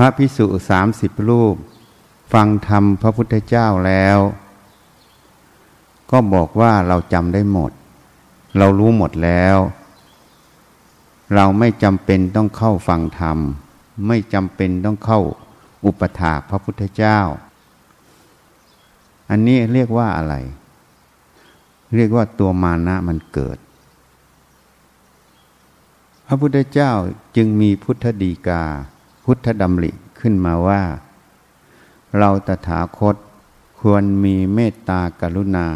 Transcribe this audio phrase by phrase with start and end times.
[0.00, 1.56] ระพิสุสามสิบรูป
[2.32, 4.18] ฟังธรรมพระพุทธเจ้าแล้ว
[6.10, 7.72] ก็บอกว่าเราจำได้หมด
[8.58, 9.56] เรารู้หมดแล้ว
[11.34, 13.38] เราไม่จำเป็นต้องเข้าฟังธรรม
[14.06, 15.20] ไม่จำเป็นต้องเข้า
[15.84, 17.18] อุปถากพระพุทธเจ้า
[19.30, 20.34] อันนี้เรียกว่าอะไร
[21.94, 23.58] เรียกว่าตัวมานะมันเกิด
[26.26, 26.92] พระพุทธเจ้า
[27.36, 28.64] จึงมีพุทธดีกา
[29.24, 30.82] พุทธดำริขึ้นมาว่า
[32.18, 33.16] เราตถาคต
[33.80, 35.68] ควรมีเมตตากรุณา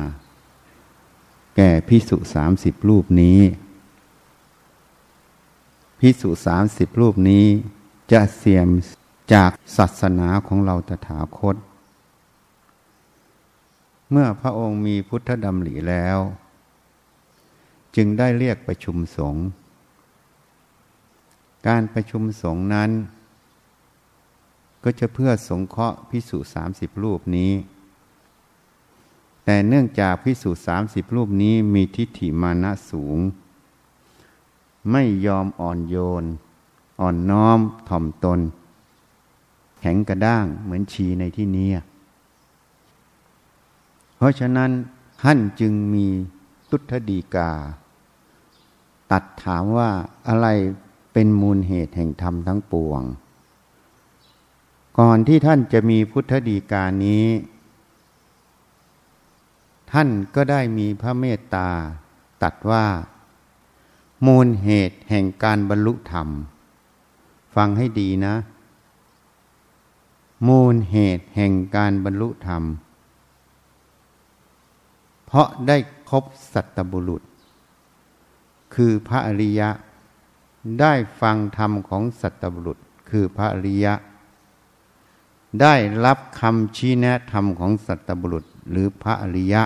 [1.56, 3.40] แก่พิสุสามสิบรูปนี้
[5.98, 7.46] พิสุสามสิบรูปนี้
[8.12, 8.68] จะเสียม
[9.34, 11.56] จากศาสนาของเราตถาคต
[14.10, 16.18] เมื่อพระองค์มีพุทธดำริแล้ว
[17.96, 19.44] จึงได้เรียกประชุมสงฆ์
[21.66, 22.90] การประชุมสงฆ์นั้น
[24.84, 27.52] ก็จะเพื่อสงเคราะห์พิสูจสามสิบรูปนี้
[29.44, 33.18] แต่เนื่องจากพิสูจสามสิบรูปนี้มีทิฏฐิมานะสูง
[34.90, 36.24] ไม่ยอมอ่อนโยน
[37.00, 38.40] อ่อนน้อมถ่อมตน
[39.80, 41.70] แข็งกระด้างเหมือนชีในที่นี้
[44.16, 44.70] เพราะฉะนั้น
[45.22, 46.06] ท่านจึงมี
[46.70, 47.50] ตุทดีกา
[49.12, 49.90] ตัดถามว่า
[50.28, 50.46] อะไร
[51.12, 53.02] เป็นมูลเหตุแห่งธรรมทั้งปวง
[54.98, 57.26] ก่อนที่ท่านจะมีพุทธดีกานี้
[59.92, 61.68] ท่านก็ได้มีพระเมตตา
[62.42, 62.86] ตัดว่า
[64.26, 66.28] มูลเหตุแห่งการบรรลุธรรม
[67.54, 68.34] ฟังให้ดีนะ
[70.48, 72.62] มูลเหตุแห่งการบรรลุธรรม
[75.26, 75.76] เพราะได้
[76.10, 77.22] คบสัตบุรุษ
[78.74, 79.70] คือพระอริยะ
[80.80, 82.78] ได้ฟังธรรมของสัตบุรุษ
[83.10, 83.94] คือพระอริยะ
[85.60, 85.74] ได้
[86.04, 89.62] รับคำชี้แนะธรรมของสัตบุรุษหรือพระอริยะ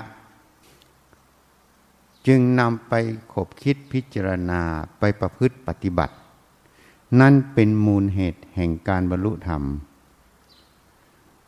[2.27, 2.93] จึงนำไป
[3.33, 4.63] ขบคิดพิจารณา
[4.99, 6.15] ไปประพฤติปฏิบัติ
[7.21, 9.63] นั่นเป็นมูลเหตุแห่งการบรรลุธรรม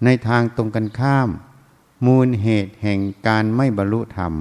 [0.05, 1.29] ในทางตรงกันข้าม
[2.07, 4.35] มูลเหตุแห่งการไม่บรรลุธรรม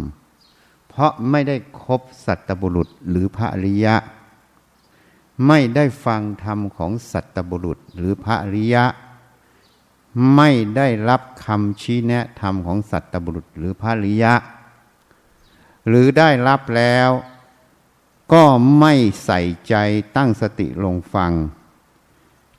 [0.90, 3.96] เพราะไม่ได้คบสัตบุรุษหรือพระอริยะ
[5.48, 8.86] ไม่ได้ฟังธรรมของสัตบุรุษหรือพระอริยะ
[10.36, 14.34] ไม่ได้รับคำชี้แนะธรรมของสัตตบุรุษหรือพระริยะ
[15.88, 17.10] หรือได้รับแล้ว
[18.34, 18.44] ก็
[18.80, 18.94] ไม่
[19.26, 19.76] ใส่ใจ
[20.16, 21.32] ตั้งสติลงฟัง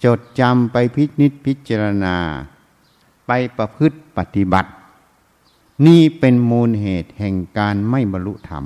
[0.04, 2.16] จดจำไปพิจิตพิจารณา
[3.26, 4.70] ไปประพฤติปฏิบัติ
[5.86, 8.64] นี่เป็นมูลเหตุแห่งการไม่บรรลุธรรม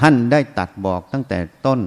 [0.00, 1.80] ท่านได้ตัดบอกตั้งแต่ต้น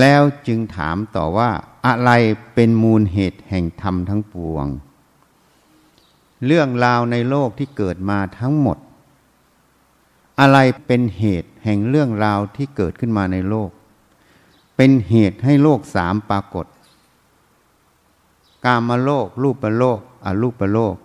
[0.00, 1.50] แล้วจึงถามต่อว่า
[1.86, 2.10] อะไร
[2.54, 4.66] เป็นมูลเหตุแห่งธรรมทั้งปวง
[6.46, 8.78] เรื่องราวในโลกที่เกิดมาทั้งหมด
[10.40, 13.70] อะไรเป็นเหตุแห่งเรื่องราวที่เกิดขึ้นมาในโลก
[14.76, 16.66] เป็นเหตุให้โลกสามปรากฏ
[18.64, 20.96] กามโลก รูปโลกอรูปโลก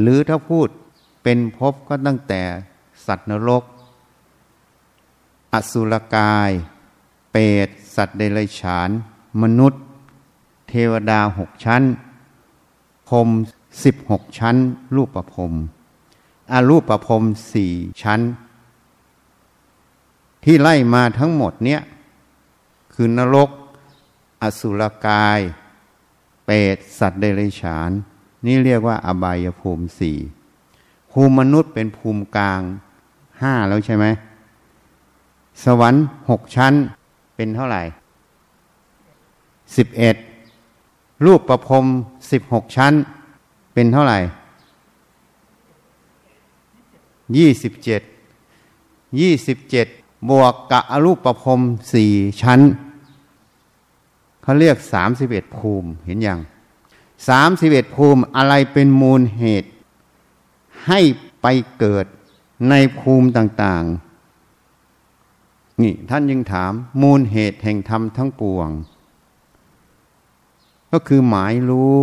[0.00, 0.68] หรือถ้าพูด
[1.22, 2.42] เป็นภพก็ตั้งแต่
[3.06, 3.64] สัตว์นรก
[5.52, 6.50] อสุรกาย
[7.32, 8.88] เปรต สัตว์เดรัจฉาน
[9.42, 9.82] มนุษย์
[10.68, 11.82] เทวดาหกชั้น
[13.08, 13.28] พรม
[13.84, 14.56] สิบหกชั้น
[14.96, 15.52] รูปประพรม
[16.52, 18.20] อารูปประพรมสี่ชั้น
[20.44, 21.80] ที่ไล่มาทั้งหมดเนี้ย
[22.94, 23.50] คือนรก
[24.42, 25.40] อสุรกาย
[26.46, 27.90] เปรตสัตว์เดรัจฉาน
[28.46, 30.18] นี่เรียกว่าอบายภูมิสี่
[31.12, 32.60] ภูมิมนุษย์เป็นภูมิกลาง
[33.40, 34.06] ห้าแล้วใช่ไหม
[35.64, 36.74] สวรรค์หกชั้น
[37.36, 37.82] เป็นเท่าไหร่
[39.76, 40.16] สิบเอ็ด
[41.24, 41.84] รูปประพรม
[42.30, 42.92] สิบหกชั้น
[43.74, 44.18] เป็นเท่าไหร่
[47.36, 48.02] ยี่สิบเจ็ด
[49.20, 49.86] ยี่สิบเจ็ด
[50.30, 51.60] บวกกับอรูปประพรม
[51.94, 52.10] สี่
[52.42, 52.60] ชั้น
[54.42, 56.38] เขาเรียกสามสิบเอ็ดภูมิเห็นยัง
[57.28, 59.68] สามสิบเอ็ดภูมิอะไรเป็นมูลเหตุ
[60.86, 61.00] ให้
[61.42, 61.46] ไป
[61.78, 62.06] เกิด
[62.70, 64.05] ในภูมิต่างๆ
[65.82, 68.68] นี่ท่านยังถามมูลเหตุแห่งธรรมทั้งปวง
[70.92, 71.96] ก็คือหมายรู้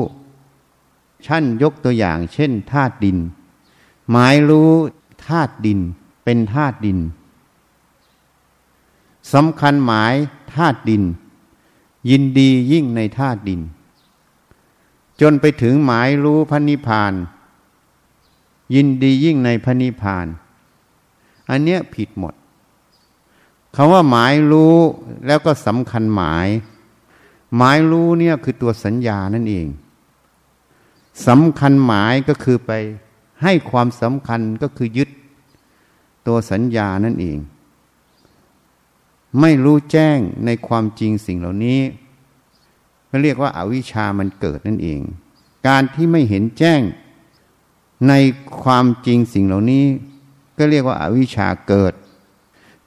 [1.25, 3.17] ชั้นยกตัวอย่าง เช่นธาตุดิน
[4.11, 4.71] หมายรู้
[5.27, 5.79] ธาตุดิน
[6.23, 6.99] เป็นธาตุดิน
[9.33, 10.13] สำคัญหมาย
[10.55, 11.03] ธาตุดิน
[12.09, 13.61] ยินดียิ่งในธาตุดิน
[15.21, 17.13] จนไปถึงหมายรู้พระนิพพาน
[18.75, 20.27] ยินดียิ่งในพระนิพพาน
[21.49, 22.33] อันเนี้ยผิดหมด
[23.75, 24.75] คำว่าหมายรู้
[25.27, 26.47] แล้วก็สำคัญหมาย
[27.57, 29.67] หมายรู้เนี่ยคือตัวสัญญานั่นเอง
[31.27, 32.71] สำคัญหมายก็คือไป
[33.43, 35.09] ให้ความสำคัญก็คือยึด
[36.27, 37.37] ตัวสัญญานั่นเอง
[39.39, 41.79] ไม่รู้แจ้งในความจริงสิ่งเหล่านี้
[43.09, 45.01] ก็เรียกว่าอาวิชามันเกิดนั่นเอง
[45.67, 46.81] การที่ไม่เห็นแจ้ง
[48.07, 48.13] ใน
[48.61, 49.85] ความจริงสิ่งเหล่านี้
[50.57, 51.93] ก็เรียกว่าอาวิชาเกิด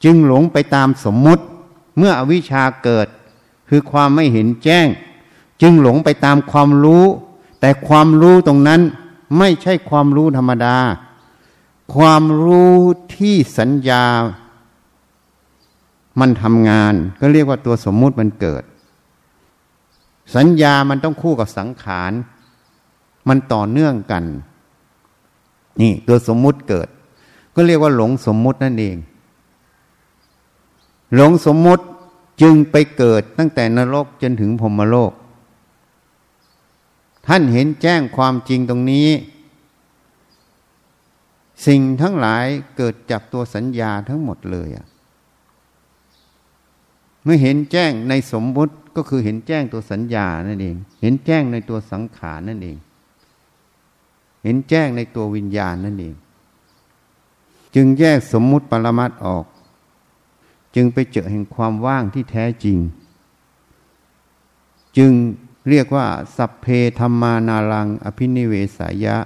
[0.05, 1.43] จึงหลงไปตามสมมุติ
[1.99, 3.07] เมื่ออวิชชาเกิด
[3.69, 4.87] คือความไม่เห็นแจ้ง
[5.63, 7.05] จึงหลงไปตามความรู้
[7.61, 8.81] แต่ความรู้ตรงนั้น
[9.39, 10.77] ไม่ใช่ความรู้ธรรมดา
[11.95, 12.77] ความรู้
[13.17, 14.05] ที่สัญญา
[16.21, 18.63] มันทำงาน ก็เรียกว่าตัวสมมุติมันเกิด
[20.37, 22.13] สัญญามันต้องคู่กับสังขาร
[23.29, 24.25] มันต่อเนื่องกัน
[25.81, 26.89] นี่ตัวสมมุติเกิด
[27.55, 28.97] ก็เรียกว่าหลงสมมุตินั่นเอง
[31.15, 31.85] หลงสมมติ
[32.41, 35.13] จึงไปเกิดตั้งแต่นรกจนถึงพรมโลก
[37.27, 39.09] ท่านเห็นแจ้งความจริงตรงนี้
[41.67, 44.87] สิ่งทั้งหลายเกิดจากตัวสัญญาทั้งหมดเลยอะ
[47.23, 52.77] เมื่อเห็นแจ้งในสมมติก็คือเห็นแจ้งตัวสัญญานั่นเอง เห็นแจ้งในตัวสังขารนั่นเอง
[54.45, 56.15] เห็นแจ้งในตัววิญญาณนั่นเอง
[57.75, 59.45] จึงแยกสมมุติปรมัตออก
[60.77, 62.79] จึงไปเจอแห่งความว่างที่แท้จริง
[64.97, 65.13] จึง
[65.69, 66.07] เรียกว่า
[66.37, 66.67] สัพเพ
[66.99, 69.17] ธรรมานารัง อภินิเวสายะ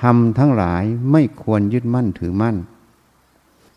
[0.00, 2.56] ธรรมทั้งหลายไม่ควรยึดมั่นถือมั่น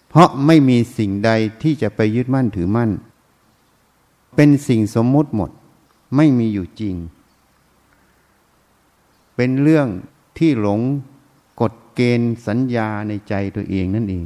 [0.07, 1.31] เพราะไม่มีสิ่งใด
[1.61, 2.91] ที่จะไปยึดมั่นถือมั่น
[4.35, 5.51] เป็นสิ่งสมมุติหมด
[6.15, 6.95] ไม่มีอยู่จริง
[9.35, 9.87] เป็นเรื่อง
[10.37, 10.79] ที่หลง
[11.61, 14.25] กฎเกณฑ์สัญญาในใจตัวเองนั่นเอง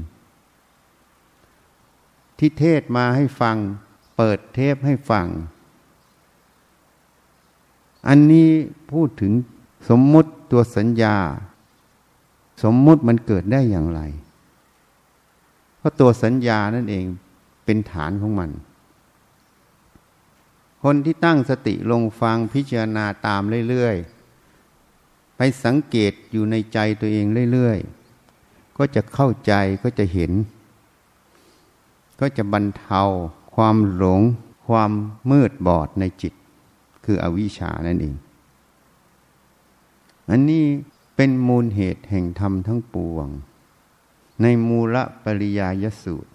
[2.46, 3.58] ที่เทศมาให้ฟัง
[4.18, 5.28] เปิดเทปให้ฟัง
[8.08, 8.50] อันนี้
[8.92, 9.34] พูดถึง
[9.90, 11.18] สมมุติตัวสัญญา
[12.64, 14.02] สมมุติมันเกิดได้อย่างไร
[15.78, 17.06] เพราะตัวสัญญานั่นเอง
[17.66, 18.50] เป็นฐานของมัน
[20.84, 29.54] คนที่ตั้งสติลงฟังพิจารณาตามเรื่อยๆ ไปสังเกตอยู่ในใจตัวเองเรื่อยๆ ก็จะเข้าใจ
[29.84, 30.34] ก็จะเห็น
[32.26, 33.02] ก็จะบรรเทา
[33.56, 34.22] ความหลง
[34.68, 34.92] ความ
[35.32, 36.34] มืดบอดในจิต
[37.06, 38.16] คืออวิชชานั่นเอง
[40.30, 40.66] อันนี้
[41.16, 43.28] เป็นมูลเหตุแห่งธรรมทั้งปวง
[44.42, 46.32] ในมูลปริยายสูตร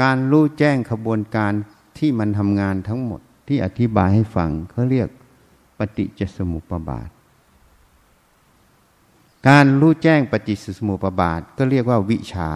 [0.00, 1.52] งานรู้แจ้งขบวนการ
[1.98, 5.08] ที่มันทำงานทั้งหมดที่อธิบายให้ฟังเขาเรียก
[5.78, 7.08] ปฏิจจสมุปบาท
[9.48, 12.50] การรู้แจ้งปฏิจจสมุปบาทก็เรียกว่าวิชา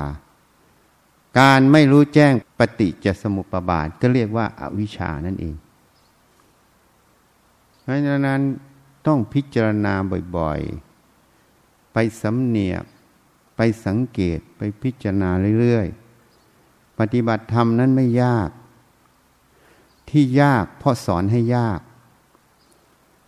[1.39, 5.57] การไม่รู้แจ้งปฏิจจสมุปบาท ก็เรียกว่าอาวิชานั่นเอง
[7.83, 8.41] เพราะฉะนั้น
[9.07, 9.95] ต้องพิจารณา
[10.37, 12.85] บ่อยๆ ไปสำเนียก
[13.57, 15.31] ไปสังเกตไปพิจารณา
[15.61, 18.51] เรื่อยๆ ปฏิบัติธรรมนั้นไม่ยาก
[20.11, 21.81] ที่ยากเพราะสอนให้ยาก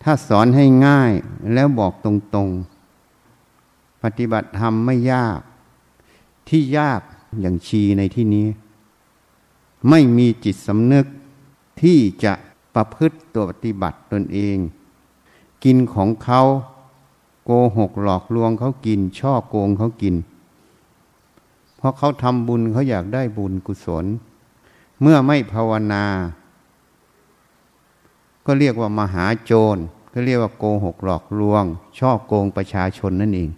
[0.03, 1.13] ถ้าสอนให้ง่าย
[1.53, 2.07] แล้วบอกต
[2.37, 5.39] รงๆ ปฏิบัติธรรมไม่ยาก
[6.49, 7.01] ที่ยาก
[7.41, 8.47] อย่างชีในที่นี้
[9.89, 11.05] ไม่มีจิตสำนึก
[11.81, 12.33] ที่จะ
[12.75, 14.57] ประพฤติตัวปฏิบัติตนเอง
[15.63, 16.41] กินของเขา
[17.45, 20.15] โกหกหลอกลวงเขากิน ช่อโกงเขากิน
[21.77, 24.05] เพราะเขาทำบุญเขาอยากได้บุญกุศล
[25.01, 26.05] เมื่อไม่ภาวนา
[28.45, 29.77] ก็เรียกว่ามหาโจร
[30.13, 31.63] ก็เรียกว่าโกหกหลอกลวง
[31.97, 33.49] ช่อโกงประชาชนนั่นเอง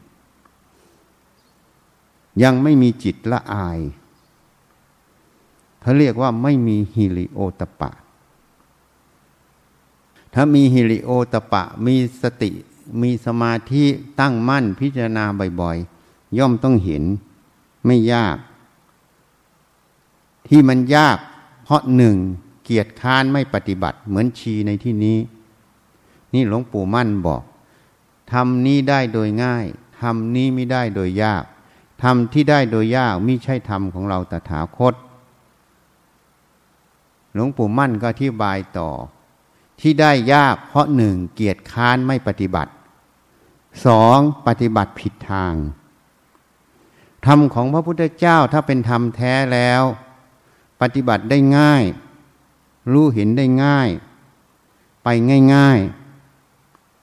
[2.44, 3.80] ยังไม่มีจิตละอาย
[5.82, 7.92] เขาเรียกว่าไม่มีฮิริโอตปะ
[10.34, 12.52] ถ้ามีฮิริโอตปะ มีสติ
[13.02, 13.84] มีสมาธิ
[14.20, 15.26] ตั้งมั่นพิจารณา
[15.62, 17.04] บ่อยๆ ย่อมต้องเห็น
[17.86, 18.38] ไม่ยาก
[20.48, 21.18] ที่มันยาก
[21.64, 22.16] เพราะหนึ่ง
[22.64, 25.18] เกียรติค้านไม่ปฏิบัติ เหมือนชีในที่นี้
[26.34, 27.44] นี่หลวงปู่มั่นบอก
[28.32, 29.66] ทำนี้ได้โดยง่าย
[30.00, 31.44] ทำนี้ไม่ได้โดยยาก
[32.04, 34.94] ทำที่ได้โดยยากม่ใช่ธรรมของเราตถาคต
[37.34, 38.90] หลวงปู่มั่นก็อธิบายต่อ
[39.80, 42.72] ที่ได้ยากเพราะหนึ่งเกียรติค้านไม่ปฏิบัติ
[43.86, 44.18] สอง
[44.48, 45.54] ปฏิบัติผิดทาง
[47.26, 49.84] ธรรมของพระพุทธเจ้าถ้าเป็นธรรมแท้แล้ว
[50.82, 51.84] ปฏิบัติได้ง่าย
[52.92, 53.90] รู้เห็นได้ง่าย
[55.04, 55.08] ไป
[55.54, 55.80] ง่าย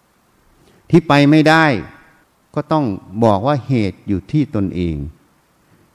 [0.02, 1.64] ๆ ที่ไปไม่ได้
[2.60, 2.86] ก็ต้อง
[3.24, 4.96] บอกว่าเหตุอยู่ที่ตนเอง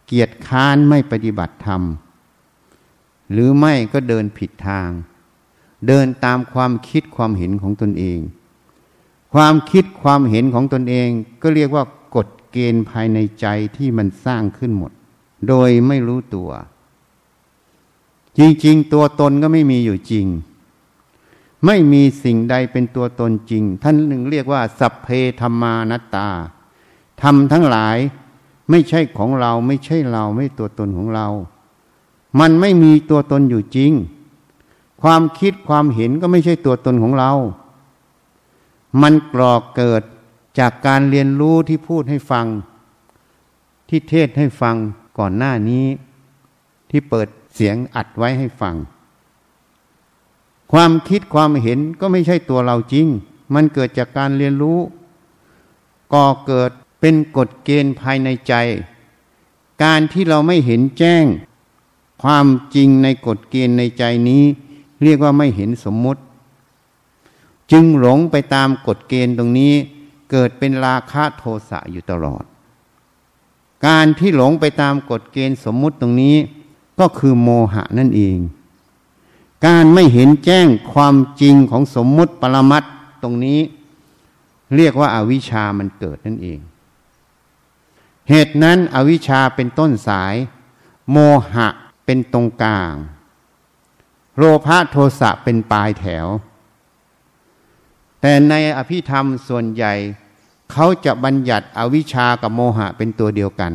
[0.06, 1.82] เกียรติค้านไม่ปฏิบัติธรรม
[3.32, 4.90] หรือไม่ก็เดินผิดทาง
[5.88, 8.20] เดินตามความคิดความเห็นของตนเอง
[9.34, 11.10] ความคิดความเห็นของตนเอง
[11.42, 11.84] ก็เรียกว่า
[12.16, 13.46] กฎเกณฑ์ภายในใจ
[13.78, 14.92] ที่มันสร้างขึ้นหมด
[15.48, 16.50] โดยไม่รู้ตัว
[18.38, 20.26] จริงๆ ตัวตนก็ไม่มีอยู่จริง
[21.66, 25.08] ไม่มีสิ่งใดเป็นตัวตนจริง ท่านหนึ่งเรียกว่า สัพเพ
[25.40, 26.28] ธรรมานัตตา
[27.22, 27.98] ทำทั้งหลาย
[28.70, 31.28] ไม่ใช่ของเราไม่ใช่เราไม่ตัวตนของเรา
[32.40, 33.92] มันไม่มีตัวตนอยู่จริง
[35.02, 37.32] ความคิดความเห็นก็ไม่ใช่ตัวตนของเรา
[39.02, 40.04] มันกรอกเกิด
[40.60, 42.46] จากการเรียนรู้ที่พูดให้ฟัง
[43.90, 44.76] ที่เทศให้ฟัง
[45.18, 45.86] ก่อนหน้านี้
[46.90, 48.76] ที่เปิดเสียงอัดไว้ให้ฟัง
[50.74, 53.08] ความคิดความเห็นก็ไม่ใช่ตัวเราจริง
[53.54, 54.80] มันเกิดจากการเรียนรู้
[56.14, 58.54] ก่อเกิดเป็นกฎเกณฑ์ภายในใจ
[59.84, 61.26] การที่เราไม่เห็นแจ้ง
[62.24, 64.44] ความจริงในกฎเกณฑ์ในใจนี้
[65.04, 66.22] เรียกว่าไม่เห็นสมมุติ
[67.72, 69.74] จึงหลงไปตามกฎเกณฑ์ตรงนี้
[70.32, 72.44] เกิดเป็นราคะโทสะอยู่ตลอด
[73.88, 76.36] การที่หลงไปตามกฎเกณฑ์สมมุติตรงนี้
[77.00, 78.38] ก็คือโมหะนั่นเอง
[79.66, 82.84] การไม่เห็นแจ้งความจริงของสมมุติปรมัต
[83.24, 83.60] ตรงนี้
[84.76, 86.60] เรียกว่าอาวิชามันเกิดนั่นเอง
[88.30, 90.36] เหตุนั้นอวิชาเป็นต้นสาย
[91.12, 91.18] โม
[91.54, 91.68] หะ
[92.06, 92.94] เป็นตรงกลาง
[94.38, 96.28] โลภะโทสะเป็นปลายแถว
[98.22, 99.94] แต่ในอภิธรรมส่วนใหญ่
[100.72, 103.74] เขาจะบัญญัติอวิชากับโมหะเป็นตัวเดียวกัน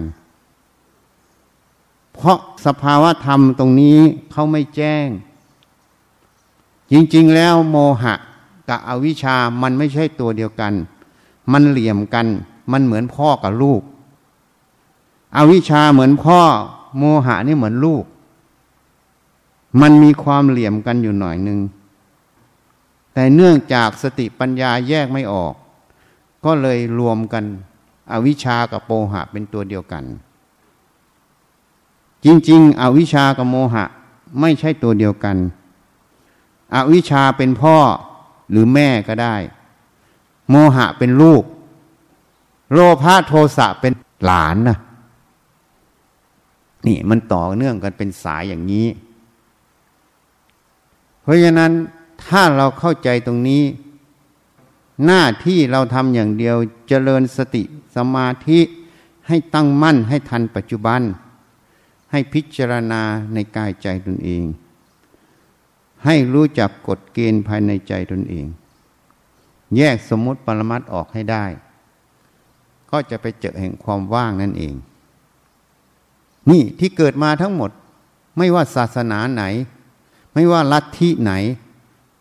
[2.14, 3.98] เพราะสภาวะธรรมตรงนี้
[4.32, 5.06] เขาไม่แจ้ง
[6.90, 8.14] จริงๆแล้วโมหะ
[8.68, 10.72] กับอวิชามันไม่ใช่ตัวเดียวกัน
[11.52, 12.26] มันเหลี่ยมกัน
[12.72, 13.82] มันเหมือนพ่อกับลูก
[15.36, 16.40] อวิชาเหมือนพ่อ
[16.98, 18.04] โมหะนี่เหมือนลูก
[19.80, 21.58] มันมีความเหลี่ยมกันอยู่หน่อยหนึ่ง
[23.14, 25.54] แต่เนื่องจากสติปัญญาแยกไม่ออก
[26.44, 27.44] ก็เลยรวมกัน
[28.12, 30.04] อวิชากับโมหะเป็นตัวเดียวกัน
[32.24, 33.84] จริง ๆ อวิชากับโมหะ
[34.40, 35.36] ไม่ใช่ตัวเดียวกัน
[36.74, 37.76] อวิชาเป็นพ่อ
[38.50, 39.36] หรือแม่ก็ได้
[40.50, 41.42] โมหะเป็นลูก
[42.72, 43.92] โลภะโทสะเป็น
[44.24, 44.78] หลานนะ
[46.86, 48.86] นี่มันต่อเนื่องกันเป็นสายอย่างนี้
[51.22, 51.72] เพราะฉะนั้น
[52.24, 53.62] ถ้าเราเข้าใจตรงนี้
[55.06, 56.56] หน้าที่เราทำอย่างเดียว
[56.88, 57.62] เจริญสติ
[57.96, 58.60] สมาธิ
[59.28, 61.00] ให้ตั้งมั่นให้ทันปัจจุบัน
[62.10, 63.02] ให้พิจารณา
[63.34, 64.44] ในกายใจตนเอง
[66.04, 68.46] ให้รู้จักกฎเกณฑ์ภายในใจตนเอง
[69.76, 71.44] แยกสมมติปรมัตออกให้ได้
[72.90, 74.74] ก็จะไปเจอแห่งความว่างนั่นเอง
[76.50, 77.70] นี่ที่เกิดมาทั้งหมด
[78.36, 79.42] ไม่ว่าศาสนาไหน
[80.32, 81.32] ไม่ว่าลัทธิไหน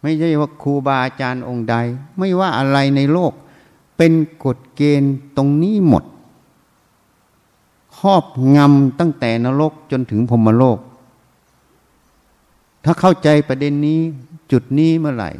[0.02, 1.76] ไม่ใช่ว่าครูบาอาจารย์องค์ใด
[2.18, 3.34] ไม่ว่าอะไรในโลก
[3.98, 4.14] เป็น
[4.46, 6.04] กฎเกณฑ์ตรงนี้หมด
[7.98, 10.78] ครอบงำตั้งแต่นรกจนถึงพรมโลก
[12.90, 14.00] ถ้าเข้าใจประเด็นนี้
[14.52, 15.32] จุดนี้เมื่อไหร่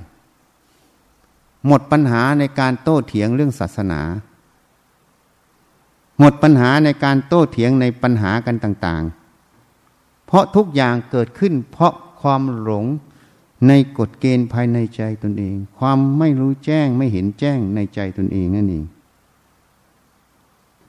[1.68, 4.02] หมดปัญหาในการโต้เถียงเรื่องศาสนา
[6.20, 9.04] หมดปัญหาในการโต้เถียงในปัญหากันต่าง
[9.66, 12.86] ๆ เพราะทุกอย่างเกิดขึ้น เพราะความหลง
[13.68, 18.86] ในกฎเกณฑ์ภายในใจตนเอง ความไม่รู้แจ้งไม่เห็นแจ้งในใจตนเองนั่นเอง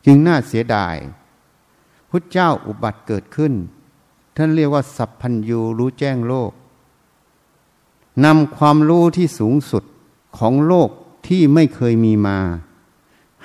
[0.04, 0.96] จึงน่าเสียดาย
[2.10, 3.54] พุทธเจ้าอุบัติเกิดขึ้น
[4.40, 6.52] ท่านเรียกว่า สัพพัญญูรู้แจ้งโลก
[8.24, 9.84] นำความรู้ที่สูงสุด
[10.38, 10.90] ของโลก
[11.28, 12.38] ที่ไม่เคยมีมา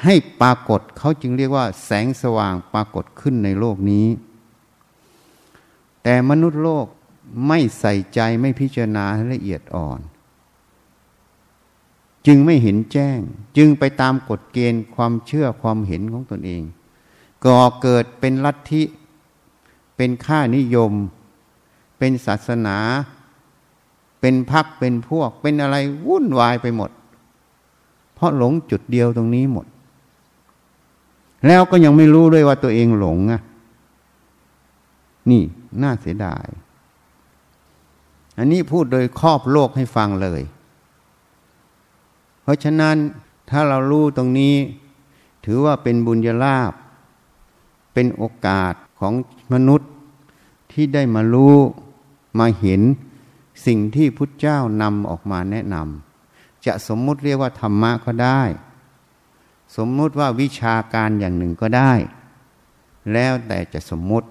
[0.03, 4.07] ให้ปรากฏเขาจึงเรียกว่า แสงสว่างปรากฏขึ้นในโลกนี้
[6.03, 6.85] แต่มนุษย์โลก
[7.47, 9.99] ไม่ใส่ใจไม่พิจารณาให้ละเอียดอ่อน
[12.27, 13.19] จึงไม่เห็นแจ้ง
[13.57, 16.63] จึงไปตามกฎเกณฑ์ความเชื่อความเห็นของตนเอง
[17.45, 18.83] ก่อเกิดเป็นลัทธิ
[20.03, 20.93] เป็นค่านิยม
[21.97, 22.77] เป็นศาสนา
[24.21, 25.75] เป็นพักเป็นพวก เป็นอะไร
[26.07, 26.91] วุ่นวายไปหมด
[28.13, 29.65] เพราะหลงจุดเดียวตรงนี้หมด
[31.47, 33.41] แล้วก็ยังไม่รู้ด้วยว่าตัวเองหลงอะ
[35.29, 35.43] นี่
[35.81, 36.45] น่าเสียดาย
[38.37, 40.41] อันนี้พูดโดยครอบโลกให้ฟังเลย
[42.41, 42.95] เพราะฉะนั้น
[43.49, 44.55] ถ้าเรารู้ตรงนี้
[45.45, 46.73] ถือว่าเป็นบุญญาลาภ
[47.93, 49.13] เป็นโอกาสของ
[49.53, 49.89] มนุษย์
[50.73, 51.55] ที่ได้มารู้
[52.39, 52.81] มาเห็น
[53.65, 58.41] สิ่งที่พุทธเจ้านำออกมาแนะนำจะสมมุติเรียกว่าธรรมะก็ได้
[59.75, 61.93] สมมุติว่าวิชาการอย่างหนึ่งก็ได้
[63.13, 64.27] แล้วแต่จะสมมุติ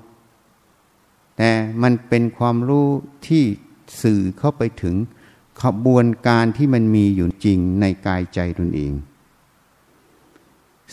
[1.36, 1.50] แต่
[1.82, 2.88] มันเป็นความรู้
[3.26, 3.44] ที่
[4.02, 4.96] สื่อเข้าไปถึง
[5.62, 8.92] ขบวนการที่มันมีอยู่จริงในกายใจตนเอง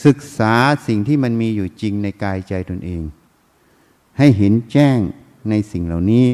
[0.05, 0.55] ศึกษา
[0.87, 3.01] สิ่งที่มันมีอยู่จริงในกายใจตนเอง
[4.17, 4.99] ให้เห็นแจ้ง
[5.49, 6.27] ในสิ่งเหล่านี้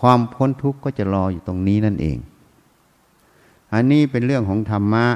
[0.00, 2.18] ความพ้นทุกข์ก็จะรออยู่ตรงนี้นั่นเอง
[3.72, 5.06] อันนี้เป็นเรื่องของธรรมะ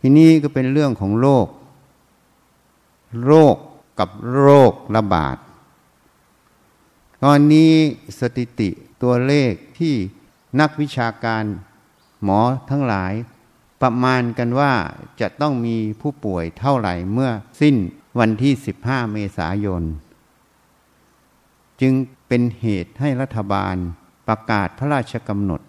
[0.00, 1.46] ที่นี่ก็เป็นเรื่องของโลก
[3.24, 3.56] โรค
[3.98, 5.36] กับโรคระบาด
[7.24, 7.72] ตอนนี้
[8.20, 8.70] สถิติ
[9.02, 9.94] ตัวเลขที่
[10.60, 11.44] นักวิชาการ
[12.22, 12.40] หมอ
[12.70, 13.12] ทั้งหลาย
[13.82, 14.72] ประมาณกันว่า
[15.20, 17.76] จะต้องมีผู้ป่วยเท่าไหร่เมื่อสิ้น
[18.18, 18.52] วันที่
[18.82, 19.82] 15 เมษายน
[21.82, 21.94] จึง
[22.28, 23.76] เป็นเหตุให้รัฐบาล
[24.28, 25.60] ประกาศพระราชกำหนด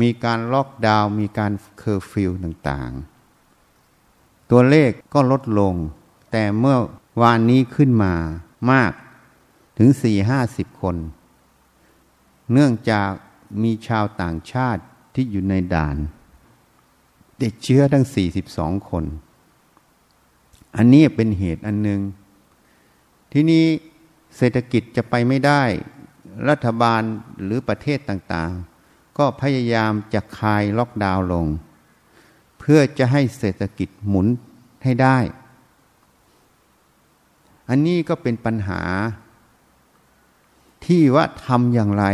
[0.00, 5.74] มีการล็อกดาวน์มีการเคอร์ฟิวต่างๆ ตัวเลขก็ลดลง
[6.32, 6.76] แต่เมื่อ
[7.22, 8.14] วานนี้ขึ้นมา
[8.70, 8.92] มาก
[9.78, 10.96] ถึงสี่ห้าสิบคน
[12.52, 13.10] เนื่องจาก
[13.62, 14.82] มีชาวต่างชาติ
[15.14, 15.96] ที่อยู่ในด่าน
[17.42, 19.04] ติดเชื้อทั้งสี่สิบสองคน
[20.76, 22.00] อันนี้เป็นเหตุอันหนึ่ง
[23.32, 23.66] ที่นี้
[24.36, 25.62] เศรษฐกิจจะไปไม่ได้
[26.48, 27.02] รัฐบาล
[27.42, 31.46] หรือประเทศต่างๆ ก็พยายามจะคลายล็อกดาวน์ลง
[32.58, 34.26] เพื่อจะให้เศรษฐกิจหมุน
[34.84, 35.18] ให้ได้
[37.68, 38.82] อันนี้ก็เป็นปัญหา
[40.84, 42.04] ที่ว่าทำอย่างไร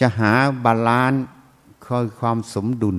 [0.00, 0.32] จะหา
[0.64, 1.22] บาลานซ์
[1.84, 2.98] คือความสมดุล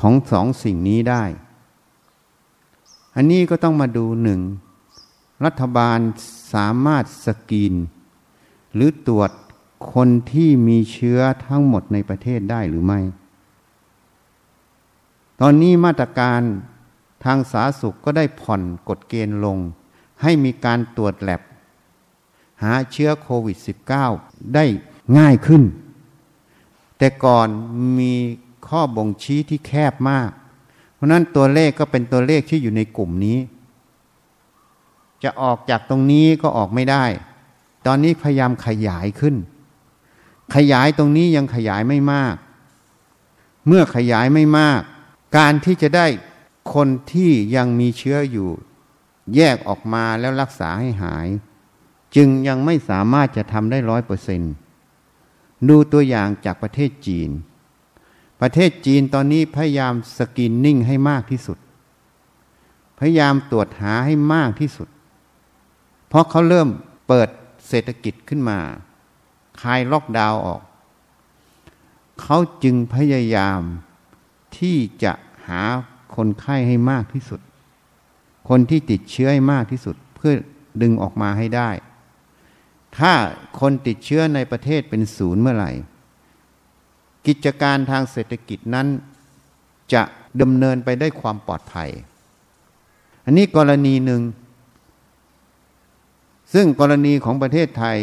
[0.00, 1.24] ของสองสิ่งนี้ได้
[3.16, 4.40] อันนี้ก็ต้องมาดูหนึ่ง
[5.44, 5.98] รัฐบาล
[6.52, 7.74] สามารถสกรีน
[8.74, 9.30] หรือตรวจ
[9.92, 13.00] คนที่มีเชื้อทั้งหมดในประเทศได้หรือไม่
[15.40, 16.40] ตอนนี้มาตรการ
[17.24, 19.58] ทางสาธารณสุขก็ได้ผ่อนกฎเกณฑ์ลง
[20.22, 21.42] ให้มีการตรวจแลบ
[22.62, 23.56] หาเชื้อโควิด
[24.04, 24.64] -19 ได้
[25.18, 25.62] ง่ายขึ้น
[26.98, 27.48] แต่ก่อน
[27.98, 28.12] มี
[28.68, 30.30] ข้อบ่งชี้ที่แคบมาก
[30.94, 33.38] เพราะนั้นตัวเลขก็เป็นตัวเลขที่อยู่ในกลุ่มนี้
[35.22, 37.04] จะออกจากตรงนี้ก็ออกไม่ได้
[37.86, 39.36] ตอนนี้พยายามขยายขึ้น
[40.54, 42.36] ขยายตรงนี้ยังขยายไม่มาก
[43.66, 44.80] เมื่อขยายไม่มาก
[45.36, 46.06] การที่จะได้
[46.74, 48.48] คนที่ยังมีเชื้ออยู่
[49.36, 51.28] แยกออกมาแล้วรักษาให้หาย
[52.16, 54.42] จึงยังไม่สามารถจะทำได้ร้อยเปอร์เซน
[55.68, 57.30] ดูตัวอย่างจากประเทศจีน
[58.40, 61.58] ประเทศจีนตอนนี้พยายามสกินนิ่งให้มากที่สุด
[62.98, 64.88] พยายามตรวจหาให้มากที่สุด
[66.12, 66.68] เพราะเขาเริ่ม
[67.08, 67.28] เปิด
[67.68, 68.58] เศรษฐกิจขึ้นมา
[69.60, 70.62] คลายล็อกดาวน์ออก
[72.20, 73.60] เขาจึงพยายาม
[74.58, 75.12] ที่จะ
[75.46, 75.62] หา
[76.16, 77.40] คนไข้ให้มากที่สุด
[78.48, 80.32] คนที่ติดเชื้อให้มากที่สุดเพื่อ
[80.82, 81.70] ดึงออกมาให้ได้
[82.98, 83.12] ถ้า
[83.60, 85.72] คนติดเชื้อในประเทศเป็นศูนย์เมื่อไหร่
[87.26, 88.86] กิจการทางเศรษฐกิจนั้น
[89.92, 90.02] จะ
[90.40, 91.90] ดำเนินไปได้ความปลอดภัย
[93.24, 94.22] อันนี้กรณีหนึ่ง
[96.52, 97.98] ซึ่งกรณีของประเทศไทย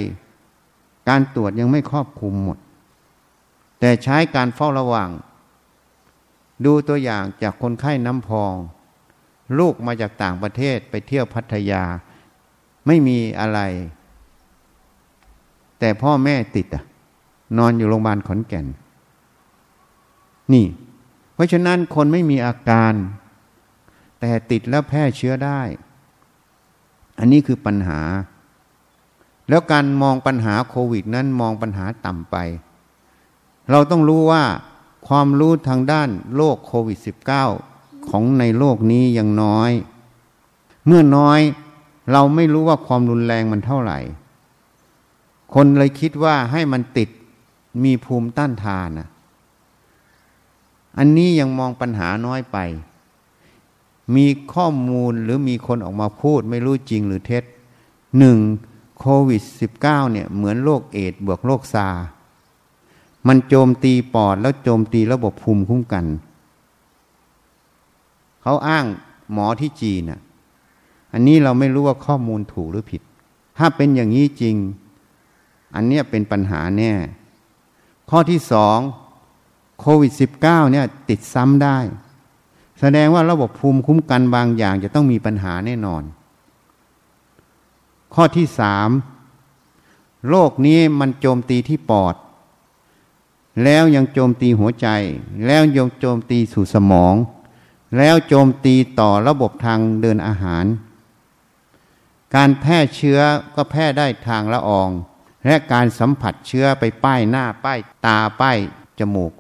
[1.10, 2.58] การตรวจยังไม่ครอบคลุมหมด
[3.80, 5.10] แต่ใช้การเฝ้าระวัง
[6.66, 8.54] ดูตัวอย่างจากคนไข้น้ำพอง
[9.60, 11.84] ลูกมาจากต่างประเทศไปเที่ยวพัทยา
[12.88, 13.60] ไม่มีอะไร
[15.80, 16.84] แต่พ่อแม่ติดอะ
[17.58, 18.66] นอนอยู่โรงพยาบาลขอนแก่น
[20.54, 20.66] นี่
[21.34, 22.94] เพราะฉะนั้นคนไม่มีอาการ
[24.20, 25.62] แต่ติดแล้วแพร่เชื้อได้
[27.20, 28.00] อันนี้คือปัญหา
[29.50, 32.36] แล้วการมองปัญหาโควิดนั้นมองปัญหาต่ำไป
[33.72, 34.44] เราต้องรู้ว่า
[35.08, 36.98] ความรู้ทางด้านโรคโควิด
[37.56, 39.72] -19 ของในโลกนี้ยังน้อย
[40.86, 41.40] เมื่อน้อย
[42.12, 44.00] เราไม่รู้ว่าความรุนแรงมันเท่าไหร่
[45.54, 47.10] คนเลยคิดว่าให้มันติด
[47.84, 49.08] มีภูมิต้านทานนะ
[50.98, 52.58] อันนี้ยังมองปัญหาน้อยไป
[54.16, 57.44] มีข้อมูลหรือมีคนออกมาพูดไม่รู้จริงหรือเท็จ
[58.20, 58.38] หนึ่ง
[59.00, 59.44] โควิด
[59.80, 61.88] -19 เนี่ยเหมือนโรคเอดบวกโรคซา
[63.28, 66.06] มันโจมตีปอดแล้วโจมตีระบบภูมิคุ้มกัน
[68.42, 68.86] เขาอ้าง
[69.32, 70.20] หมอที่จีนอะ
[71.14, 73.02] อันนี้เราไม่รู้ว่าข้อมูลถูกหรือผิด
[73.58, 74.56] ถ้าเป็นอย่างนี้จริง
[75.76, 76.92] อันนี้เป็นปัญหาแน่
[78.10, 78.80] ข้อที่สอง
[79.80, 81.78] โควิด -19 เนี่ยติดซ้ำได้
[82.80, 86.04] แสดงว่าระบบภูมิคุ้มกันบางอย่างจะต้องมีปัญหาแน่นอน
[88.14, 88.90] ข้อที่สาม
[90.30, 92.16] โรคนี้มันโจมตีที่ปอด
[93.64, 94.88] แล้วยังโจมตีหัวใจ
[95.46, 97.16] แล้วยังโจมตีสู่สมอง
[97.98, 100.66] แล้วโจมตีต่อระบบทางเดินอาหาร
[102.36, 103.20] การแพร่เชื้อ
[103.56, 104.90] ก็แพร่ได้ทางละออง
[105.46, 108.58] และการสัมผัสเชื้อไปป้ายหน้าป้ายตาป้าย
[109.00, 109.34] จมูก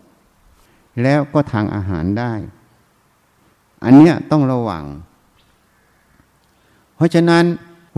[1.03, 2.33] แล้วก็ทางอาหารได้
[3.83, 4.85] อันเนี้ยต้องระวัง
[6.95, 7.45] เพราะฉะนั้น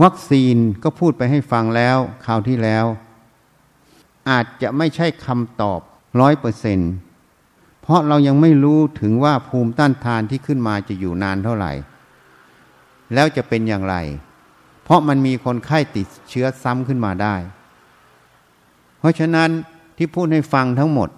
[0.02, 2.86] วัคซีนก็พูดไปให้ฟังแล้วคราวที่แล้ว
[4.30, 5.80] อาจจะไม่ใช่คำตอบ
[6.20, 6.80] ร้อยเปอร์เซน
[7.82, 11.72] เพราะเรายังไม่รู้ถึงว่าภูมิต้านทานที่ขึ้นมาจะอยู่นานเท่าไหร่
[13.14, 13.96] แล้วจะเป็นอย่างไร
[14.84, 17.34] เพราะมันมีคนไข้ติดเชื้อซ้ำขึ้นมาได้
[18.98, 19.50] เพราะฉะนั้น
[19.96, 21.08] ที่พูดให้ฟังทั้งหมด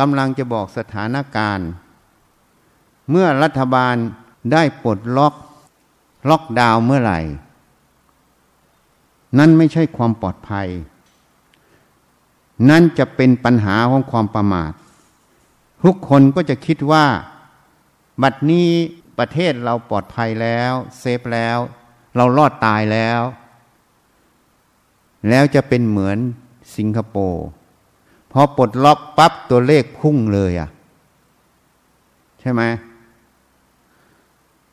[0.00, 1.68] กำลังจะบอกสถานการณ์
[3.10, 3.94] เมื่อรัฐบาล
[4.52, 5.34] ได้ปลดล็อก
[6.28, 7.20] ล็อกดาวน์เมื่อไหร่
[9.38, 10.68] นั่นไม่ใช่ความปลอดภัย
[12.70, 14.72] นั่นจะเป็นปัญหาของความประมาท
[15.82, 17.04] ทุกคนก็จะคิดว่า
[18.22, 18.68] บัดนี้
[19.18, 21.58] ประเทศเราปลอดภัยแล้ว เซฟแล้ว
[22.16, 23.20] เรารอดตายแล้ว
[25.28, 26.18] แล้วจะเป็นเหมือน
[26.76, 27.46] สิงคโปร์
[28.32, 30.68] พอปลดล็อกปั๊บตัวเลขพุ่งเลยอะ่ะ
[32.40, 32.62] ใช่ไหม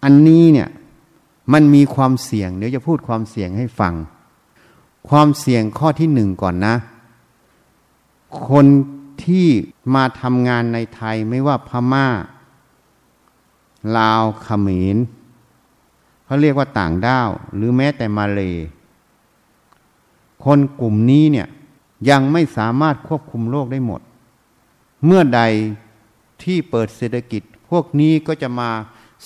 [0.04, 0.70] อันนี้เนี่ย
[1.54, 3.94] มันมีความเสี่ยงเดี๋ยวจะพูดความเสี่ยงให้ฟัง
[5.10, 6.76] ความเสี่ยงข้อที่หนึ่งก่อนนะ
[8.50, 8.66] คน
[9.24, 9.48] ที่
[9.96, 12.08] มาทำงานในไทยไม่ว่าพมา่า
[13.98, 14.98] ลาวขมร
[16.26, 18.54] เขาเรียกว่าต่างด้าว หรือแม้แต่มาเลย
[20.44, 21.48] คนกลุ่มนี้เนี่ย
[22.10, 24.02] ยังไม่สามารถควบคุมโรคได้หมด
[25.06, 25.42] เมื่อใด
[26.44, 28.70] ที่เปิดเศรษฐกิจพวกนี้ก็จะมา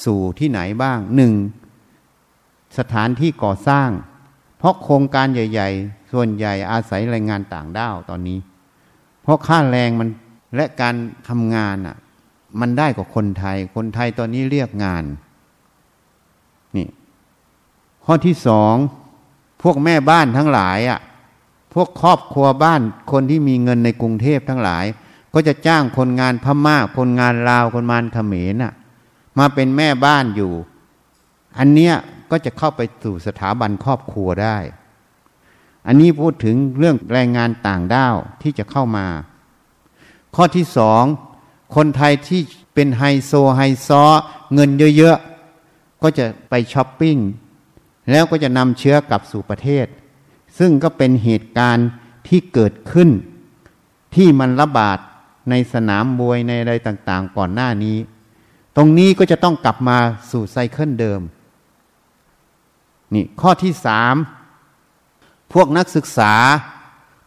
[0.04, 1.34] สู่ที่ไหนบ้างหนึ่ง
[2.78, 3.90] สถานที่ก่อสร้าง
[4.58, 8.40] เพราะโครงการใหญ่ ๆ ส่วนใหญ่อาศัยแรงงานต่างด้าวตอนนี้
[9.22, 10.10] เพราะค่าแรงมัน
[10.56, 10.96] และการ
[11.30, 11.98] ทำงานอะ
[12.60, 15.04] มันได้กว่าคนไทย คนไทยตอนนี้เรียกงาน
[16.76, 16.88] นี่
[18.06, 18.76] ข้อที่สอง
[19.62, 21.00] พวกแม่บ้านทั้งหลายอะ
[21.74, 22.82] พวกครอบครัวบ้าน
[23.12, 24.86] คนที่มีเงินในกรุงเทพทั้งหลาย
[25.34, 28.74] ก็จะจ้างคนงานพม่า คนงานลาว คนงานเขมรน่ะ
[29.38, 30.52] มาเป็นแม่บ้านอยู่
[31.58, 31.96] อันเนี้ย
[32.32, 34.58] ก็จะเข้าไปสู่สถาบันครอบครัวได้
[35.88, 39.08] อันนี้พูดถึงเรื่องแรงงานต่างด้าวที่จะเข้ามา
[40.36, 41.04] ข้อที่สอง
[41.76, 42.42] คนไทยที่
[42.74, 44.04] เป็นไฮโซไฮซอ
[44.54, 47.18] เงินเยอะๆ ก็จะไปช้อปปิ้ง
[48.12, 49.86] แล้วก็จะนำเชื้อกลับสู่ประเทศ
[50.60, 51.90] ซึ่งก็เป็นเหตุการณ์
[52.28, 53.10] ที่เกิดขึ้น
[54.16, 54.98] ที่มันระบาด
[55.50, 57.98] ในสนามมวยในอะไรต่างๆ ก่อนหน้านี้
[58.76, 59.98] ตรงนี้ก็จะต้องกลับมา
[60.32, 61.22] สู่ไซเคิลเดิม
[63.14, 64.16] นี่ข้อที่สาม
[65.54, 66.34] พวกนักศึกษา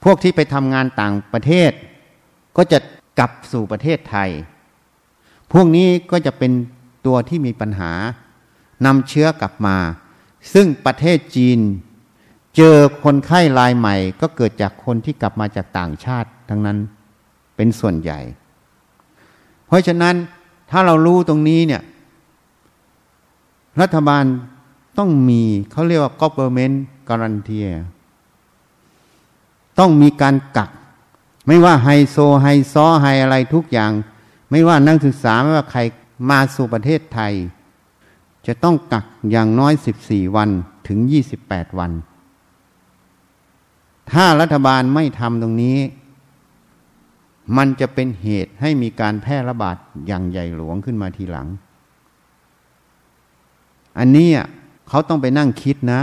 [0.04, 1.70] พวกที่ไปทำงานต่างประเทศ
[2.56, 2.78] ก็จะ
[3.18, 4.30] กลับสู่ประเทศไทย
[5.52, 6.52] พวกนี้ก็จะเป็น
[7.06, 7.92] ตัวที่มีปัญหา
[8.86, 9.76] นำเชื้อกลับมา
[10.52, 11.58] ซึ่งประเทศจีน
[12.56, 16.78] เจอคนไข้รายใหม่ ก็เกิดจากคนที่กลับมาจากต่างชาติ ทั้งนั้น
[17.56, 18.20] เป็นส่วนใหญ่
[19.66, 20.14] เพราะฉะนั้น
[20.70, 21.82] ถ้าเรารู้ตรงนี้เนี่ย
[23.80, 24.24] รัฐบาล
[24.98, 26.76] ต้องมีเขาเรียกว่า government
[27.08, 27.64] guarantee
[29.78, 30.70] ต้องมีการกัก
[31.46, 33.92] ไม่ว่าไฮโซไฮซอไฮอะไรทุกอย่าง
[34.50, 35.80] ไม่ว่านักศึกษาไม่ว่าใคร
[36.30, 37.32] มาสู่ประเทศไทย
[38.46, 39.72] จะต้องกักอย่างน้อย
[40.04, 40.50] 14 วัน
[40.88, 40.98] ถึง
[41.38, 41.92] 28 วัน
[44.12, 45.78] ถ้ารัฐบาลไม่ทำตรงนี้
[47.56, 49.76] มันจะเป็นเหตุให้มีการแพร่ระบาด
[50.06, 51.48] อย่างใหญ่หลวงขึ้นมาทีหลัง
[53.98, 54.28] อันนี้
[54.88, 56.00] เขาต้องไปนั่งคิดนะ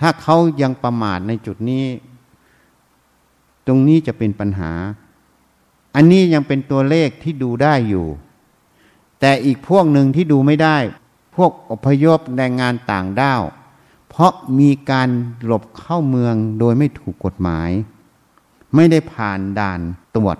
[0.00, 1.84] ถ้าเขายังประมาทในจุดนี้
[3.66, 4.72] ตรงนี้จะเป็นปัญหา
[5.94, 8.06] อันนี้ยังเป็นตัวเลขที่ดูได้อยู่
[9.20, 10.76] แต่อีกพวกหนึ่งที่ดูไม่ได้
[11.36, 13.42] พวกอพยพแรงงานต่างด้าว
[14.08, 15.08] เพราะมีการ
[15.44, 17.70] หลบเข้าเมืองโดยไม่ถูกกฎหมาย
[18.74, 19.80] ไม่ได้ผ่านด่าน
[20.16, 20.36] ตรวจ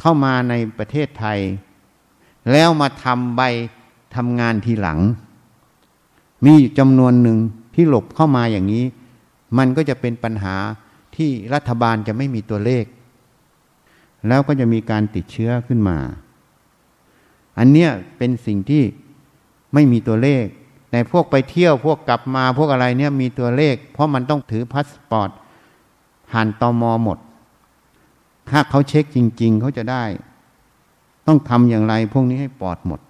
[0.00, 1.38] เข้ามาในประเทศไทย
[2.52, 3.42] แล้วมาทำใบ
[4.16, 4.98] ทำงานทีหลัง
[6.44, 7.38] มีจำนวนหนึ่ง
[7.74, 8.84] ที่หลบเข้ามาอย่างนี้
[9.58, 10.54] มันก็จะเป็นปัญหา
[11.16, 12.84] ที่รัฐบาลจะไม่มีตัวเลข
[14.28, 15.98] แล้วก็จะมีการติดเชื้อขึ้นมา
[17.58, 18.82] อันเนี้ยเป็นสิ่งที่
[19.74, 20.44] ไม่มีตัวเลข
[20.90, 25.30] แต่พวกไปเที่ยวพวกกลับมาพวกอะไรเนี่ยมีตัวเลข เพราะมันต้องถือพาสปอร์ต
[26.30, 27.18] ผ่านตอมอหมด
[28.50, 30.04] ถ้าเขาเช็คจริง ๆ เขาจะได้
[31.26, 33.00] ต้องทำอย่างไรพวกนี้ให้ปลอดหมด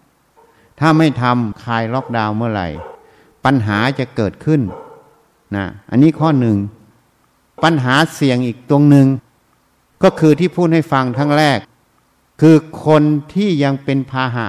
[0.81, 2.69] ถ้าไม่ทำคลายล็อกดาวน์เมื่อไหร่
[3.45, 4.61] ปัญหาจะเกิดขึ้น
[5.57, 6.57] นะอันนี้ข้อหนึ่ง
[7.65, 9.07] ปัญหาเสี่ยงอีกตรงหนึ่ง
[10.03, 11.59] ก็คือที่พูดให้ฟังทั้งแรก
[12.41, 12.57] คือ
[12.87, 13.03] คน
[13.35, 14.49] ที่ยังเป็นพาหะ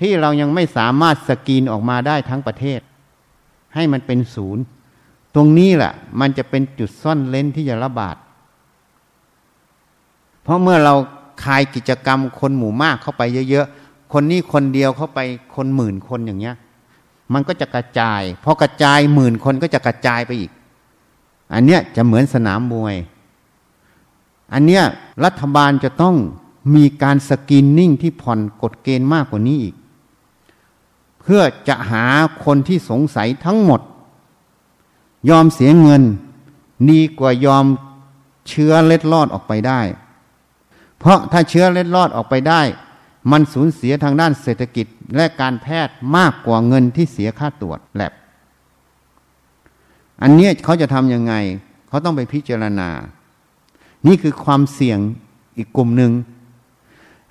[0.00, 2.80] ที่เรายังไม่สามารถสกรีนออกมาได้ทั้งประเทศ
[3.74, 4.62] ให้มันเป็นศูนย์
[5.34, 8.16] ตรงนี้แหละมันจะเป็นจุดซ่อนเลนที่จะระบาด
[10.42, 10.94] เพราะเมื่อเรา
[11.44, 15.20] คายกิจกรรมคนหมู่มากเข้าไปเยอะๆ คนนี้คนเดียวเข้าไป
[15.54, 16.56] คนหมื่นคนอย่างเงี้ย
[17.32, 20.50] มันก็จะกระจายพอกระจายหมื่นคนก็จะกระจายไปอีก
[21.54, 22.94] อันเนี้ยจะเหมือนสนามมวย
[24.52, 24.84] อันเนี้ย
[25.24, 26.16] รัฐบาลจะต้อง
[26.74, 29.74] มีการสกรีนนิ่งที่ผ่อนกฎเกณฑ์มากกว่านี้อีก
[31.20, 32.04] เพื่อจะหา
[32.44, 33.80] คนที่สงสัยทั้งหมด
[35.30, 36.02] ยอมเสียเงิน
[36.90, 37.64] ดีกว่ายอม
[38.48, 39.80] เชื้อเล็ดลอดออกไปได้
[40.98, 42.60] เพราะถ้าเชื้อเล็ดลอดออกไปได้
[43.30, 48.12] มันสูญเสียทางด้านเศรษฐกิจและการแพทย์มากกว่าเงินที่เสียค่าตรวจแลบ
[50.22, 51.34] อันนี้เขาจะทำยังไง
[51.88, 52.90] เขาต้องไปพิจารณา
[54.06, 54.98] นี่คือความเสี่ยง
[55.56, 56.12] อีกกลุ่มหนึ่ง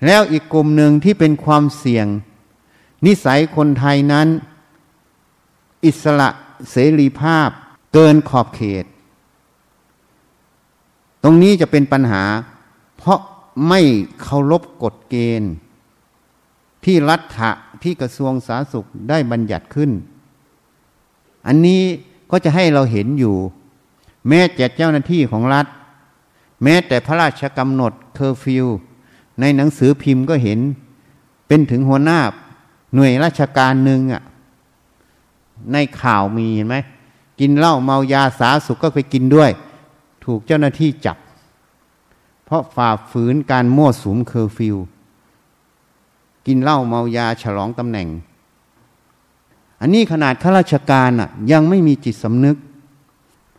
[0.06, 2.06] แล้วอีกกลุ่มหนึ่งที่เป็นความเสี่ยง
[3.06, 4.28] นิสัยคนไทยนั้น
[5.84, 6.28] อิสระ
[6.70, 7.48] เสรีภาพ
[7.92, 8.84] เกินขอบเขต
[11.22, 12.24] ตรงนี้จะเป็นปัญหา
[12.96, 13.18] เพราะ
[13.68, 13.80] ไม่
[14.22, 15.52] เคารพกฎเกณฑ์
[16.84, 17.50] ที่รัฐะ
[17.82, 19.90] ที่กระทรวงสาธารณสุขได้บัญญัติขึ้น
[21.46, 21.82] อันนี้
[22.30, 23.36] ก็จะให้เราเห็นอยู่
[24.28, 25.66] แม้แต่เจ้าหน้าที่ของรัฐ
[26.62, 28.66] แม้แต่พระราชกำหนดเคอร์ฟิว
[29.40, 30.58] ในหนังสือพิมพ์ก็เห็น
[31.48, 32.20] เป็นถึงหัวหน้า
[32.94, 34.22] หน่วยราชการหนึ่งอะ
[35.72, 36.76] ในข่าวมีเห็นไหม
[37.40, 39.50] กินเหล้าเมายาสาสุขก็ไปกินด้วย
[40.24, 41.16] ถูกเจ้าหน้าที่จับ
[42.44, 44.76] เพราะฝ่าฝืนการมั่วสุมเคอร์ฟิว
[46.46, 48.08] กินเหล้าเมายาฉลองตำแหน่ง
[49.80, 52.56] อันนี้ขนาดข้าราชการอะยังไม่มีจิตสำนึก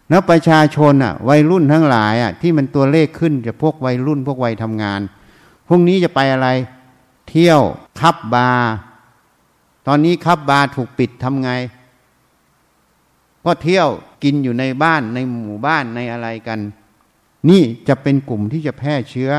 [0.09, 5.01] แล้วประชาชนอะวัยรุ่นทั้งหลายอะที่มันตัวเลขขึ้นจะพวกวัยรุ่นพวกวัยทำงาน
[5.67, 6.47] พรุ่งนี้จะไปอะไร
[7.29, 7.61] เที่ยว
[7.99, 8.71] คับบาร์
[9.87, 11.51] ตอนนี้คับบาร์ถูกปิดทำไง
[13.45, 13.89] ก็เที่ยว
[14.23, 16.59] กินอยู่ในบ้านในหมู่บ้านในอะไรกัน
[17.49, 19.31] นี่จะเป็นกลุ่มที่จะแพร่เชื้อ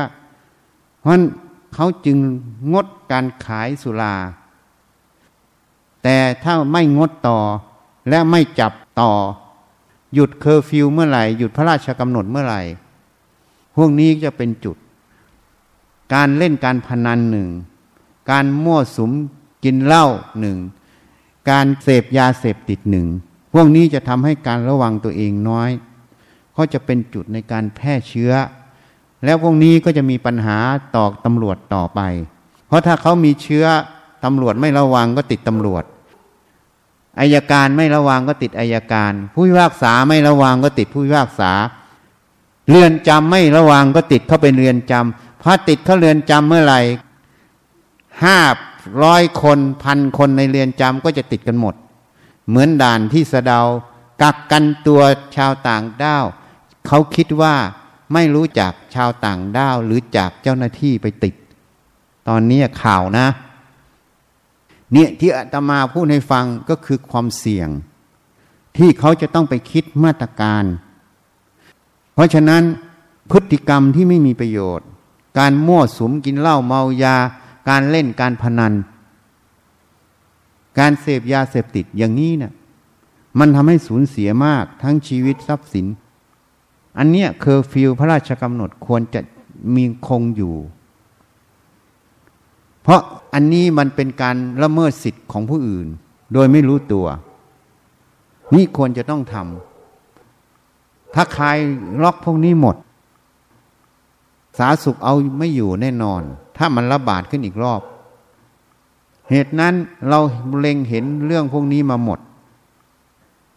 [0.99, 1.11] เพราะ
[1.73, 2.17] เขาจึง
[2.73, 4.15] งดการขายสุรา
[6.03, 7.39] แต่ถ้าไม่งดต่อ
[8.09, 9.11] และไม่จับต่อ
[10.13, 12.61] หยุดเคอร์ฟิวเมื่อไหร่ หยุดพระราชกำหนดเมื่อไหร่
[13.75, 14.77] พวกนี้จะเป็นจุด
[16.13, 17.49] การเล่นการพนันหนึ่ง
[18.31, 19.11] การมั่วสุม
[19.63, 20.05] กินเหล้า
[20.39, 20.57] หนึ่ง
[21.49, 23.07] การเสพยาเสพติดหนึ่ง
[23.53, 25.69] พวกนี้จะทำให้การระวังตัวเองน้อย
[26.53, 28.31] เขาจะเป็นจุดในการแพร่เชื้อ
[29.25, 30.57] แล้วพวกนี้ก็จะมีปัญหา
[30.95, 32.01] ต่อตำรวจต่อไป
[32.67, 33.65] เพราะถ้าเขามีเชื้อ
[34.23, 35.83] ตำรวจไม่ระวังก็ติดตำรวจ
[37.19, 41.51] อายการไม่ระวังก็ติดอายการ ผู้พิพากษาไม่ระวังก็ติดผู้พิพากษา
[42.69, 46.81] เรือนจำไม่ระวังก็ติดเข้าไปเรือนจำพอติดเข้าเรือนจำเมื่อไหร่
[48.23, 48.39] ห้า
[49.03, 51.75] ร้อยคนพันคนในเรือนจำก็จะติดกันหมด
[52.47, 53.59] เหมือนด่านที่สะเดา
[54.21, 55.01] กักกันตัว
[55.35, 56.25] ชาวต่างด้าว
[56.87, 57.55] เขาคิดว่า
[58.13, 61.35] ไม่รู้จักชาวต่างด้าวหรือจากเจ้าหน้าที่ไปติด
[62.27, 63.27] ตอนนี้ข่าวนะ
[64.93, 67.69] เนี่ยที่อาตมาพูดให้ฟังก็คือความเสี่ยง
[68.77, 70.63] ที่เขาจะต้องไปคิดมาตรการ
[72.13, 72.63] เพราะฉะนั้น
[73.31, 74.87] พฤติกรรมที่ไม่มีประโยชน์
[75.39, 77.15] การมั่วสุมกินเหล้าเมายา
[77.69, 78.73] การเล่นการพนัน
[80.79, 82.53] การเสพยาเสพติดอย่างนี้เนี่ย
[83.39, 85.85] มันทำให้สูญเสียมากทั้งชีวิตทรัพย์สิน
[86.97, 89.21] อันเนี้ยเคอร์ฟิวพระราชกำหนดควรจะ
[89.75, 90.55] มีคงอยู่
[92.83, 93.01] เพราะ
[93.33, 95.87] อันนี้มันเป็นการละเมิดสิทธิ์ของผู้อื่น
[96.33, 97.07] โดยไม่รู้ตัว
[98.53, 101.45] นี่ควรจะต้องทำถ้าคลาย
[102.03, 102.75] ล็อกพวกนี้หมด
[104.57, 106.21] สาสุขเอาไม่อยู่แน่นอน
[106.57, 107.81] ถ้ามันระบาดขึ้นอีกรอบ
[109.29, 109.73] เหตุนั้น
[110.09, 110.19] เรา
[110.59, 112.19] เล็งเห็นเรื่องพวกนี้มาหมด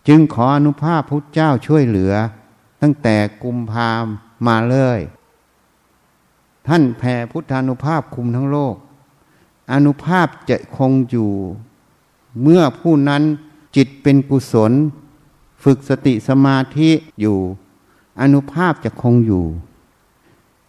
[0.09, 2.12] จึงขออนุภาพพุทธเจ้าช่วยเหลือ
[2.82, 4.04] ตั้งแต่กุมภาม
[4.46, 5.00] มาเลย
[6.66, 8.76] ท่านแผ่พุทธานุภาพคุมทั้งโลก
[9.72, 11.30] อนุภาพจะคงอยู่
[12.42, 13.22] เมื่อผู้นั้น
[13.76, 14.72] จิตเป็นกุศล
[15.64, 16.90] ฝึกสติสมาธิ
[17.20, 17.38] อยู่
[18.20, 19.44] อนุภาพจะคงอยู่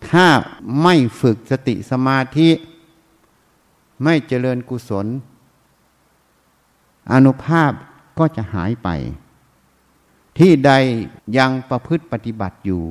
[0.10, 0.26] ถ้า
[0.82, 2.50] ไม่ฝึกสติสมาธิ
[4.04, 5.08] ไม่เจริญกุศล
[7.12, 7.72] อนุภาพ
[8.18, 8.90] ก็จะหายไป
[10.38, 10.72] ที่ใด
[11.38, 12.84] ยังประพฤติปฏิบัติอยู่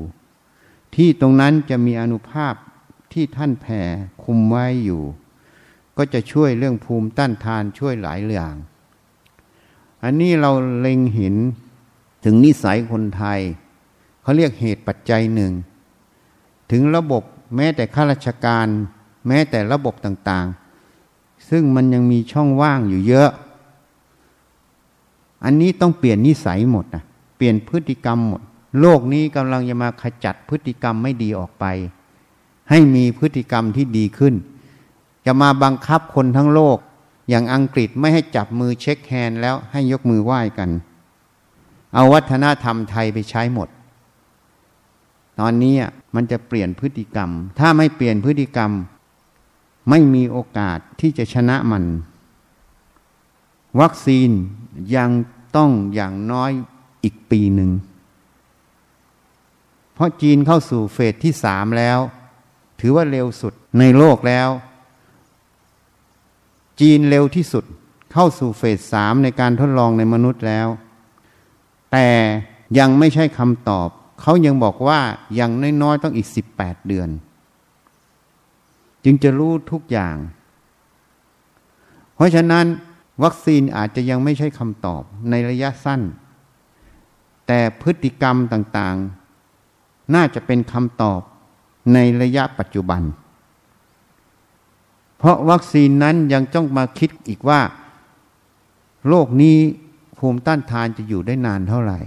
[0.94, 2.55] ที่ตรงนั้นจะมีอนุภาพ
[3.12, 3.83] ที่ท่านแผ่
[4.22, 5.03] คุมไว้อยู่
[5.96, 8.57] ก็จะช่วยเรื่องภูมิต้านทานช่วยหลายอย่าง
[10.05, 10.50] อันนี้เรา
[10.81, 11.35] เล็งเห็น
[12.24, 13.40] ถึงนิสัยคนไทย
[14.22, 15.53] เขาเรียกเหตุปัจจัยหนึ่ง
[16.70, 17.22] ถึงระบบ
[17.57, 18.66] แม้แต่ข้าราชการ
[19.26, 23.31] แม้แต่ระบบต่างๆ ซึ่งมันยังมีช่องว่างอยู่เยอะ
[25.44, 27.05] อันนี้ต้องเปลี่ยนนิสัยหมดนะ
[27.40, 28.42] ปลี่ยนพฤติกรรมหมด
[28.81, 31.64] โลกนี้กำลังจะมาขจัดพฤติกรรมไม่ดีออกไป
[32.70, 34.35] ให้มีพฤติกรรมที่ดีขึ้น
[35.26, 36.79] จะมาบังคับคนทั้งโลก
[37.29, 40.70] อย่างอังกฤษไม่ให้จับมือเช็คแฮนด์แล้วให้ยกมือไหว้กัน
[41.94, 43.68] เอาวัฒนธรรมไทยไปใช้หมด
[45.40, 45.74] ตอนนี้
[46.14, 48.70] มันจะเปลี่ยนพฤติกรรม ถ้าไม่เปลี่ยนพฤติกรรม
[49.90, 51.85] ไม่มีโอกาสที่จะชนะมัน
[53.81, 54.31] วัคซีน
[54.96, 55.11] ยัง
[55.57, 56.53] ต้องอย่างน้อย
[57.04, 57.70] อีกปีหนึ่ง
[59.94, 61.98] เพราะจีนเข้าสู่เฟสที่สามแล้ว
[62.80, 64.48] ถือว่าเร็วสุดในโลกแล้ว
[66.80, 67.64] จีนเร็วที่สุด
[68.12, 70.68] เข้าสู่เฟสสามในการทดลองในมนุษย์แล้ว
[71.92, 72.08] แต่
[72.78, 73.88] ยังไม่ใช่คำตอบ
[74.20, 75.00] เขายังบอกว่า
[75.38, 75.50] ยัง
[75.82, 77.08] น้อยๆต้องอีกสิบแปดเดือน
[79.04, 80.16] จึงจะรู้ทุกอย่าง
[82.14, 82.66] เพราะฉะนั้น
[83.22, 86.00] วัคซีนอาจจะยังไม่ใช่คำตอบในระยะสั้น
[87.52, 91.20] แต่พฤติกรรมต่างๆ น่าจะเป็นคำตอบ
[91.94, 93.02] ในระยะปัจจุบัน
[95.18, 97.60] เพราะวัคซีนนั้นยังต้องมาคิดอีกว่า
[99.08, 99.56] โรคนี้
[100.18, 102.00] ภูมิต้านทานจะอยู่ได้นานเท่าไหร่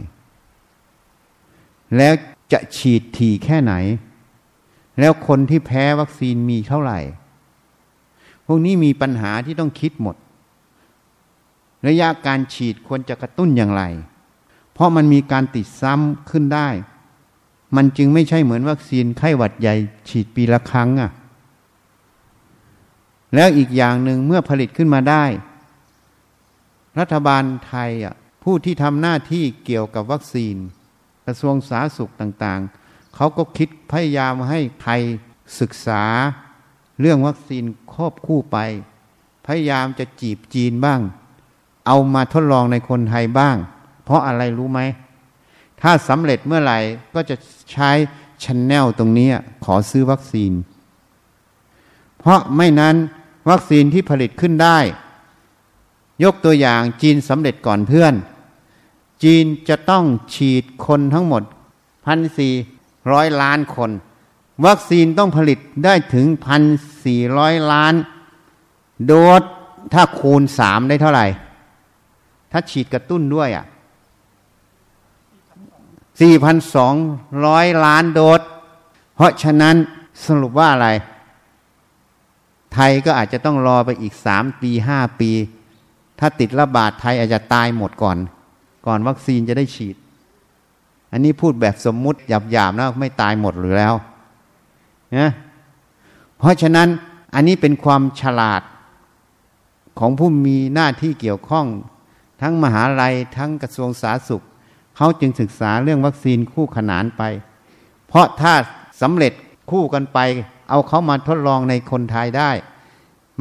[1.98, 2.14] แล้ว
[2.54, 3.74] จะฉีดถี่แค่ไหน
[5.00, 7.00] แล้วคนที่แพ้วัคซีนมีเท่าไหร่
[8.46, 10.16] พวกนี้มีปัญหาที่ต้องคิดหมด
[11.88, 13.86] ระยะการฉีดควรจะกระตุ้นอย่างไร
[14.74, 16.70] เพราะมันมีการติดซ้ำขึ้นได้
[17.76, 19.76] มันจึงไม่ใช่เหมือนวัคซีนไข้หวัดใหญ่
[20.10, 21.12] ฉีดปีละครั้งอะ่ะ
[23.36, 25.26] แล้วอีกอย่างหนึ่งเมื่อผลิตขึ้นมาได้
[27.00, 30.56] รัฐบาลไทยอะผู้ที่ทำหน้าที่เกี่ยวกับวัคซีน
[31.26, 35.02] กระทรวงสาธารณสุขต่างๆ เขาก็คิดพยายามให้ไทย
[35.60, 36.04] ศึกษา
[37.00, 38.58] เรื่องวัคซีนควบคู่ไป
[39.46, 41.00] พยายามจะจีบจีนบ้าง
[41.88, 43.58] เอามาทดลองในคนไทยบ้าง
[44.04, 44.80] เพราะอะไรรู้ไหม
[45.82, 46.80] ถ้าสำเร็จเมื่อไหร่
[47.14, 47.36] ก็จะ
[47.72, 47.92] ใช้
[48.44, 49.30] ชันแนลตรงนี้
[49.66, 50.52] ขอซื้อวัคซีน
[52.20, 52.96] เพราะไม่นั้น
[53.50, 54.80] วัคซีนที่ผลิตขึ้นได้
[56.24, 58.14] ยกตัวอย่างจีนสำเร็จก่อนเพื่อน
[59.24, 61.44] จีนจะต้องฉีดคนทั้งหมด
[62.06, 62.54] พันสี่
[63.12, 63.92] ร้อยล้านคน
[64.66, 66.64] วัคซีนต้องผลิตได้ถึงพัน
[67.06, 67.94] สี่ร้อยล้าน
[69.06, 69.42] โดส
[69.94, 71.26] ถ้าคูณสามได้เท่าไหร่
[72.52, 73.66] ถ้าฉีดกระตุ้นด้วยอะ่ะ
[76.20, 78.42] 4,200 ล้านโดส
[79.16, 79.76] เพราะฉะนั้น
[80.26, 80.90] สรุปว่าอะไร
[82.74, 85.32] ไทยก็อาจจะต้องรอไปอีก 3 ปี 5 ปี
[86.20, 88.18] ถ้าติดระบาดไทยอาจจะตายหมดก่อน
[88.86, 89.96] ก่อนวัคซีนจะได้ฉีด
[91.12, 92.20] อันนี้พูดแบบสมมุติ
[92.52, 93.96] หยาบๆแนะไม่ตายหมดหรือแล้ว
[95.18, 95.32] นะ
[96.38, 96.88] เพราะฉะนั้น
[97.34, 98.62] อันนี้เป็นความฉลาด
[100.00, 101.66] ของผู้มีหน้าที่เกี่ยวข้อง
[102.42, 104.44] ทั้งมหาลัยทั้งกระทรวงสาธารณสุข
[104.98, 107.22] เขาจึงศึกษาเรื่องวัคซีนคู่ขนานไป
[108.08, 108.54] เพราะถ้า
[109.02, 109.34] สำเร็จ
[109.72, 110.20] คู่กันไป
[110.70, 112.52] เอาเขามาทดลองในคนไทยได้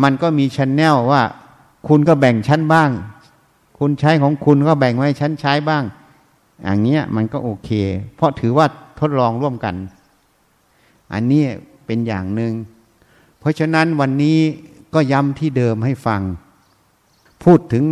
[0.03, 1.23] มันก็มีชั้นแนวว่า
[1.89, 2.91] คุณก็แบ่งชั้นบ้าง
[3.79, 5.85] คุณใช้ของคุณก็แบ่งไว้ชั้นใช้บ้าง
[6.63, 7.71] อย่างเงี้ยมันก็โอเค
[8.17, 8.67] เพราะถือว่า
[9.01, 9.75] ทดลองร่วมกัน
[11.13, 11.45] อันนี้
[11.87, 12.53] เป็นอย่างหนึง่ง
[13.39, 14.39] เพราะฉะนั้นวันนี้
[14.95, 16.21] ก็ย้ำที่เดิมให้ฟัง
[17.45, 17.85] พูดถึง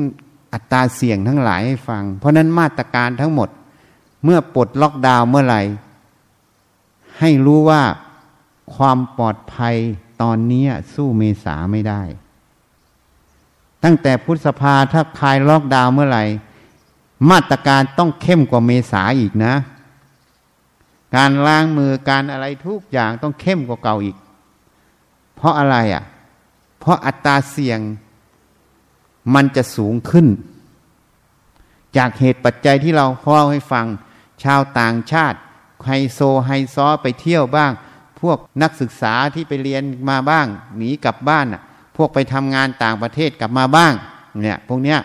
[0.53, 3.49] อัตราเสี่ยงทั้งหลายให้ฟัง เพราะนั้นมาตรการทั้งหมด
[4.25, 5.63] เมื่อปลดล็อกดาวน์เมื่อไหร่
[7.19, 7.83] ให้รู้ว่า
[8.75, 9.75] ความปลอดภัย
[10.23, 12.03] ตอนนี้สู้เมษาไม่ได้
[13.85, 16.25] ตั้งแต่พุทธสภาถ้าคลายล็อกดาวน์เมื่อไหร่
[17.31, 19.55] มาตรการต้องเข้มกว่าเมษาอีกนะ
[21.17, 24.17] การล้างมือการอะไรทุกอย่างต้องเข้มกว่าเก่าอีก
[25.37, 26.05] เพราะอะไรอะ
[26.81, 27.81] เพราะอัตราเสี่ยง
[29.35, 30.27] มันจะสูงขึ้น
[31.97, 33.87] จากเหตุปัจจัยที่เราเล่าให้ฟัง
[34.45, 35.39] ชาวต่างชาติ
[35.87, 37.73] ไฮโซไฮซอไปเที่ยวบ้าง
[38.21, 41.63] พวกนักศึกษาที่ไปเรียนมาบ้าง หนีกลับบ้านอะ
[41.97, 43.93] พวกไปทำงานต่างประเทศกลับมาบ้าง
[44.43, 44.99] เนี่ย พวกเนี้ย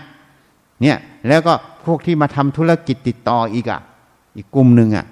[0.82, 1.54] เนี่ยแล้วก็
[1.86, 3.82] พวกที่มาทำธุรกิจติดต่ออีกอะ
[4.36, 5.06] อีกกลุ่มหนึ่งอะ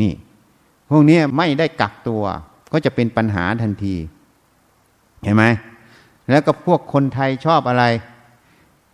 [0.00, 0.12] นี่
[0.90, 2.22] พวกนี้ไม่ได้กักตัว
[2.72, 3.96] ก็จะเป็นปัญหาทันที
[5.22, 5.44] เห็นไหม
[6.30, 7.84] แล้วก็พวกคนไทยชอบอะไร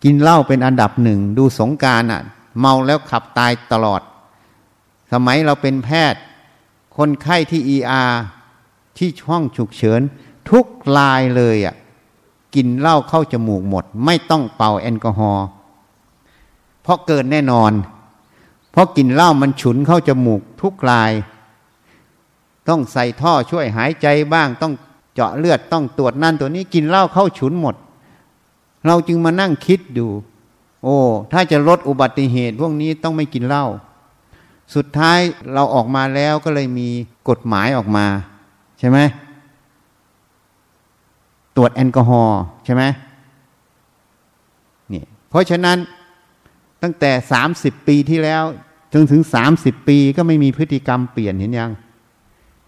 [0.07, 2.21] กินเหล้าเป็นอันดับหนึ่ง ดูสงการอะ
[2.59, 4.01] เมาแล้วขับตายตลอด
[5.11, 6.21] สมัยเราเป็นแพทย์
[6.97, 8.03] คนไข้ที่เออา
[8.97, 10.01] ที่ช่องฉุกเฉิน
[10.49, 10.65] ทุก
[10.97, 11.75] ลายเลยอะ
[12.55, 15.45] กินเหล้าเข้าจมูกหมด ไม่ต้องเป่าแอลกอฮอล์
[16.81, 17.71] เพราะเกินแน่นอน
[18.71, 21.11] เพราะกินเหล้ามันฉุนเข้าจมูกทุกลาย
[22.67, 24.73] ต้องใส่ท่อช่วยหายใจบ้าง ต้อง
[25.13, 27.75] เจาะเลือดต้องตรวจนั่นตัวนี้กินเหล้าเข้าฉุนหมด
[28.85, 30.07] เราจึงมานั่งคิดดู
[30.83, 30.97] โอ้
[31.31, 33.65] ถ้าจะลดอุบัติเหตุ พวกนี้ต้องไม่กินเหล้า
[34.75, 35.19] สุดท้าย
[35.53, 36.89] เราออกมาแล้วก็เลยมี
[37.29, 38.05] กฎหมายออกมา
[38.79, 38.99] ใช่ไหม
[41.55, 42.83] ตรวจแอลกอฮอล์ใช่ไหม
[44.93, 45.77] นี่เพราะฉะนั้น
[46.81, 48.43] ตั้งแต่สามสิบปีที่แล้ว
[48.93, 51.71] จนถึงสามสิบปีก็ไม่มีพฤติกรรมเปลี่ยนเห็นยัง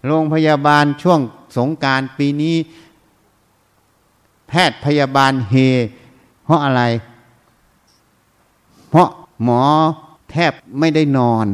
[0.06, 1.20] โรงพยาบาลช่วง
[1.56, 2.56] สงการปีนี้
[4.48, 5.54] แพทย์พยาบาลเฮ
[6.48, 6.82] เพราะอะไร
[8.88, 9.08] เพราะ
[9.42, 9.62] หมอ
[10.30, 11.46] แทบไม่ได้นอน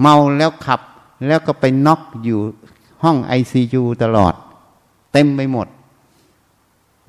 [0.00, 0.80] เมาแล้วขับ
[1.26, 2.40] แล้วก็ไปน็อกอยู่
[3.02, 4.34] ห้องไอซียูตลอด
[5.12, 5.66] เต็มไปหมด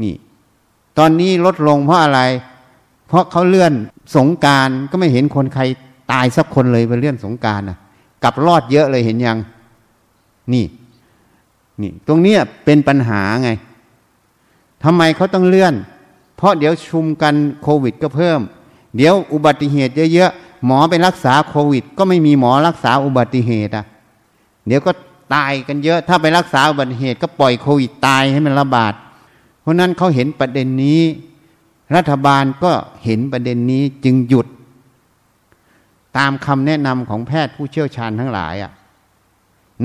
[0.01, 0.15] นี่
[0.97, 2.21] ตอนนี้ลดลงเพราะอะไร
[3.07, 3.73] เพราะเขาเลื่อน
[4.15, 5.63] สงการก็ไม่เห็นคนใคร
[6.11, 7.77] ตายสักคนเลยไปเลื่อนสงการนะ
[8.23, 9.37] กลับรอดเยอะเลยเห็นยัง
[10.53, 10.65] นี่
[11.81, 13.49] นี่ ตรงนี้เป็นปัญหาไง
[14.83, 15.75] ทำไมเขาต้องเลื่อน
[16.35, 18.39] เพราะเดี๋ยวชุมกันโควิดก็เพิ่ม
[18.95, 23.85] เดี๋ยวอุบัติเหตุเยอะๆหมอไปรักษาโควิด ก็ไม่มีหมอรักษาอุบัติเหตุอะ
[24.67, 24.91] เดี๋ยวก็
[25.33, 28.93] ตายกันเยอะ ถ้าไปรักษาอุบัติเหตุก็ปล่อยโควิดตายให้มันระบาด
[29.61, 31.01] เพราะนั้นเขาเห็นประเด็นนี้
[31.95, 32.71] รัฐบาลก็
[33.03, 34.47] เห็นประเด็นนี้จึงหยุด
[36.17, 38.71] ตามคำแนะนำของแพทย์ผู้เชี่ยวชาญทั้งหลายอะ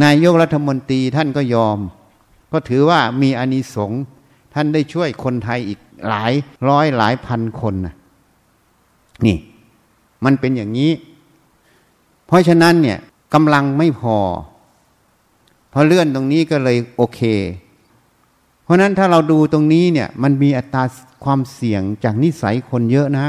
[0.02, 1.78] นายกรัฐมนตรีท่านก็ยอม
[2.52, 4.02] ก็ถือว่ามีอานิสงส์
[4.54, 5.78] ท่านได้ช่วยคนไทยอีก
[6.08, 6.32] หลาย
[6.68, 7.94] ร้อยหลายพันคนนะ
[9.26, 9.36] นี่
[10.24, 10.92] มันเป็นอย่างนี้
[12.26, 12.98] เพราะฉะนั้นเนี่ย
[13.34, 14.18] กำลังไม่พอ
[15.72, 17.20] พอเลื่อนตรงนี้ก็เลยโอเค
[18.62, 20.84] เพราะนั้นถ้าเราดูตรงนี้เนี่ย มันมีอัตรา
[21.24, 23.26] ความเสี่ยงจากนิสัยคนเยอะนะ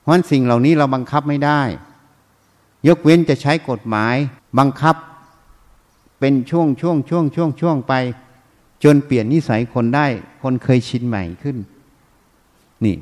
[0.00, 1.60] เพราะสิ่งเหล่านี้เราบังคับไม่ได้
[2.88, 4.16] ยกเว้นจะใช้กฎหมาย
[4.58, 4.96] บังคับ
[6.18, 7.92] เป็นช่วงช่วงช่วงช่วงช่วงไป
[8.84, 10.06] จนเปลี่ยนนิสัยคนได้
[10.42, 11.56] คนเคยชินใหม่ขึ้น
[12.84, 12.96] นี่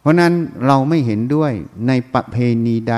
[0.00, 0.32] เพราะนั้น
[0.66, 1.52] เราไม่เห็นด้วย
[1.86, 2.36] ในประเพ
[2.66, 2.96] ณีใด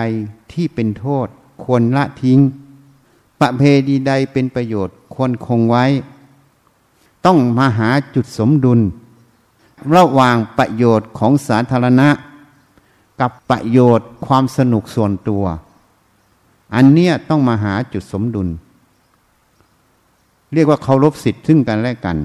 [0.53, 1.27] ที่เป็นโทษ
[1.65, 2.39] ควรละทิ้ง
[3.41, 5.85] ประเพณีใดเป็นประโยชน์ ควรคงไว้
[7.27, 8.81] ต้องมาหาจุดสมดุล
[9.95, 12.09] ระหว่างประโยชน์ของสาธารณะ
[13.21, 15.45] กับประโยชน์ความสนุกส่วนตัว
[16.75, 18.49] อันเนี้ยต้องมาหาจุดสมดุล
[20.55, 22.19] เรียกว่าเคารพสิทธิ์ซึ่งกันและกัน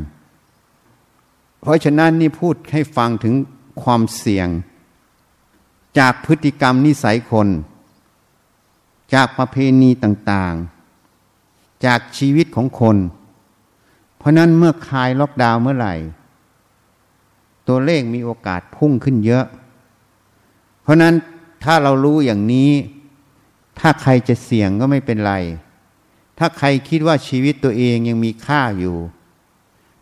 [1.59, 3.33] เพราะฉะนั้นนี่พูดให้ฟังถึง
[3.81, 4.47] ความเสี่ยง
[5.99, 7.47] จากพฤติกรรมนิสัยคน
[9.13, 12.97] จากประเพณีต่างๆ จากชีวิตของคน
[14.17, 15.95] เพราะนั้นเมื่อคลายล็อกดาวน์เมื่อไหร่
[17.67, 19.45] ตัวเลขมีโอกาสพุ่งขึ้นเยอะ
[20.81, 21.13] เพราะนั้น
[21.63, 22.71] ถ้าเรารู้อย่างนี้
[23.79, 25.33] ถ้าใครจะเสี่ยงก็ไม่เป็นไร
[26.45, 28.97] ถ้าใครคิดว่าชีวิตตัวเองยังมีค่าอยู่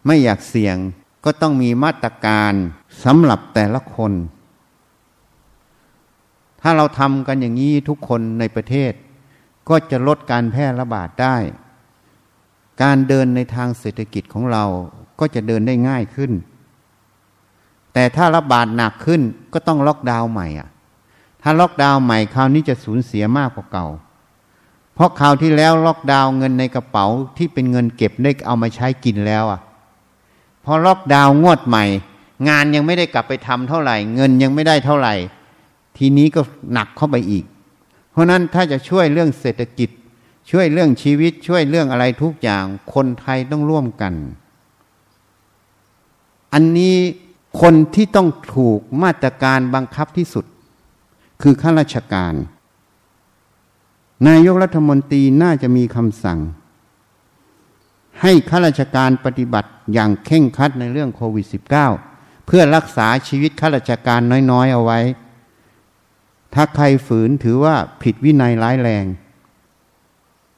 [0.05, 0.77] ไม่อยากเสี่ยง
[1.25, 2.53] ก็ต้องมีมาตรการ
[3.03, 4.11] สำหรับแต่ละคน
[6.61, 8.91] ถ้าเราทำกันอย่างนี้ทุกคนในประเทศ
[9.69, 11.37] ก็จะลดการแพร่ระบาดได้
[12.81, 14.65] การเดินในทางเศรษฐกิจของเรา
[15.19, 16.31] ก็จะเดินได้ง่ายขึ้น
[17.93, 19.21] แต่ถ้าระบาดหนักขึ้น
[19.53, 20.69] ก็ต้องล็อกดาวน์ใหม่อะ
[21.41, 23.87] ถ้าล็อกดาวน์ใหม่คราวนี้จะสูญเสียมากกว่าเก่า
[24.93, 27.05] เพราะคราวที่แล้วล็อกดาวน์เงินในกระเป๋า
[27.37, 29.61] ที่เป็นเงินเก็บได้เอามาใช้กินแล้วอะ
[30.63, 31.85] พอล็อกดาวน์งวดใหม่
[32.49, 35.13] งานยังไม่ได้กลับไปทำเท่าไหร่ เงินยังไม่ได้เท่าไหร่
[35.97, 36.41] ทีนี้ก็
[36.73, 37.45] หนักเข้าไปอีก
[38.11, 39.89] เพราะนั้นถ้าจะช่วยเรื่องเศรษฐกิจ
[40.51, 42.63] ช่วยเรื่องชีวิตช่วยเรื่องอะไรทุกอย่าง
[42.93, 44.13] คนไทยต้องร่วมกัน
[46.53, 46.95] อันนี้
[47.61, 50.45] คนที่ต้องถูกมาตรการบังคับที่สุด
[51.41, 52.33] คือข้าราชการ
[54.27, 56.39] นายกรัฐมนตรีน่าจะมีคำสั่ง
[58.21, 61.45] ให้ข้าราชการปฏิบัติอย่างเข่งคัดในเรื่องโควิด
[61.95, 64.99] -19 เพื่อรักษาชีวิตข้าราชการน้อย ๆ เอาไว้
[66.53, 69.05] ถ้าใครฝืนถือว่าผิดวินัยร้ายแรง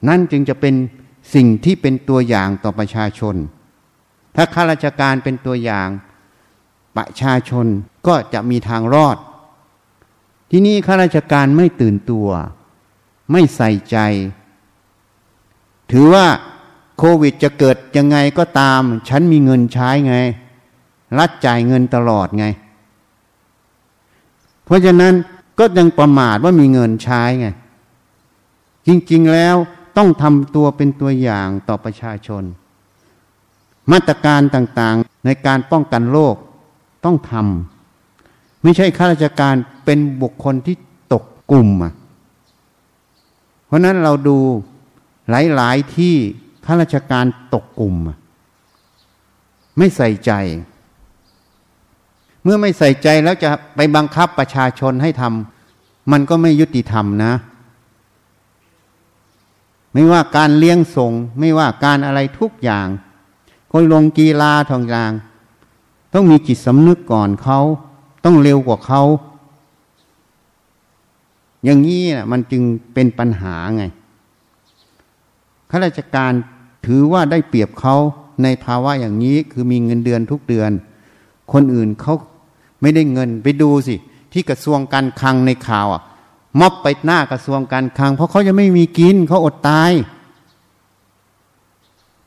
[0.08, 0.76] นั่นจึงจะเป็น
[1.34, 3.36] สิ่งที่เป็นตัวอย่างต่อประชาชน
[4.36, 5.88] ถ้าข้าราชการเป็นตัวอย่าง
[6.98, 7.66] ประชาชน
[8.08, 9.18] ก็จะมีทางรอด
[10.52, 12.30] ที่นี่ข้าราชการไม่ตื่นตัว
[13.32, 13.98] ไม่ใส่ใจ
[15.92, 16.26] ถือว่า
[16.98, 20.16] โควิดจะเกิดยังไงก็ตาม ฉันมีเงินใช้ไง
[21.18, 22.46] รัดจ่ายเงินตลอดไง
[24.66, 25.14] เพราะฉะนั้น
[25.60, 27.48] ก็ยังประมาทว่ามีเงินใช้ไง
[28.88, 29.56] จริงๆแล้ว
[29.98, 32.44] ต้องทำตัวเป็นตัวอย่างต่อประชาชน
[33.92, 36.36] มาตรการต่างๆในการป้องกันโรค
[37.06, 39.56] ต้องทำไม่ใช่ข้าราชการ
[39.86, 40.76] เป็นบุคคลที่
[41.14, 41.94] ตกกลุ่มอะ
[43.74, 44.38] ราะนั้นเราดู
[45.30, 46.16] หลาย ๆ ที่
[46.66, 47.96] ข้าราชการตกกลุ่ม
[49.78, 50.32] ไม่ใส่ใจ
[52.44, 57.34] เมื่อไม่ใส่ใจแล้วจะไปบังคับประชาชนให้ทำมันก็ไม่ยุติธรรมนะ
[59.94, 62.88] ไม่ว่าการเลี้ยงส่ง ไม่ว่าการอะไรทุกอย่าง
[63.72, 65.12] คนลงกีฬาทองอย่าง
[66.14, 67.60] ต้องมีจิตสำนึกก่อนเขา
[68.24, 69.02] ต้องเร็วกว่าเขา
[71.64, 73.84] อย่างนี้นะมันจึงเป็นปัญหาไง
[75.70, 76.32] ข้าราชการ
[76.86, 77.96] ถือว่าได้เปรียบเขา
[78.44, 80.72] ในภาวะอย่างนี้คือมีเงินเดือนทุกเดือน
[81.52, 82.16] คนอื่นเขา
[82.82, 83.96] ไม่ได้เงินไปดูสิ
[84.34, 86.02] ที่กระทรวงการคลังในข่าวอะ
[86.60, 89.92] มอบไปหน้ากระทรวงการคลัง เพราะเขาจะไม่มีกินเขาอดตาย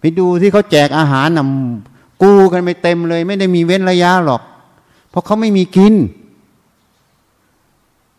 [0.01, 4.43] ไปดูที่เขาแจกอาหารนำกูกันไปเต็มเลย ไม่ได้มีเว้นระยะหรอก
[5.11, 5.95] เพราะเขาไม่มีกิน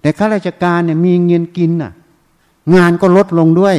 [0.02, 1.92] แต่ข้าราชการเนี่ยมีเงินกินน่ะ
[2.76, 3.78] งานก็ลดลงด้วย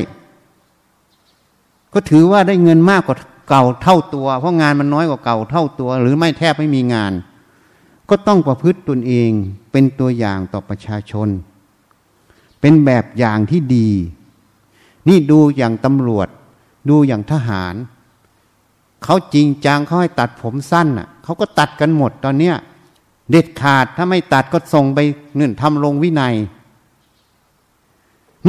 [1.92, 3.16] ก็ถือว่าได้เงินมากกว่า
[3.48, 7.12] เก่าเท่าตัว เพราะงานมันน้อยกว่าเก่าเท่าตัว หรือไม่แทบไม่มีงาน
[8.08, 9.30] ก็ต้องประพฤติตนเอง
[9.72, 11.28] เป็นตัวอย่างต่อประชาชน
[12.60, 13.88] เป็นแบบอย่างที่ดี
[15.08, 16.28] นี่ดูอย่างตำรวจ
[16.88, 17.74] ดูอย่างทหาร
[19.04, 22.56] เขาจริงจังเขาให้ตัดผมสั้นอะเขาก็ตัดกันหมดตอนเนี้ย
[23.30, 24.98] เด็ดขาดถ้าไม่ตัดก็ส่งไป
[25.34, 26.34] เงื่นทำลงวินัย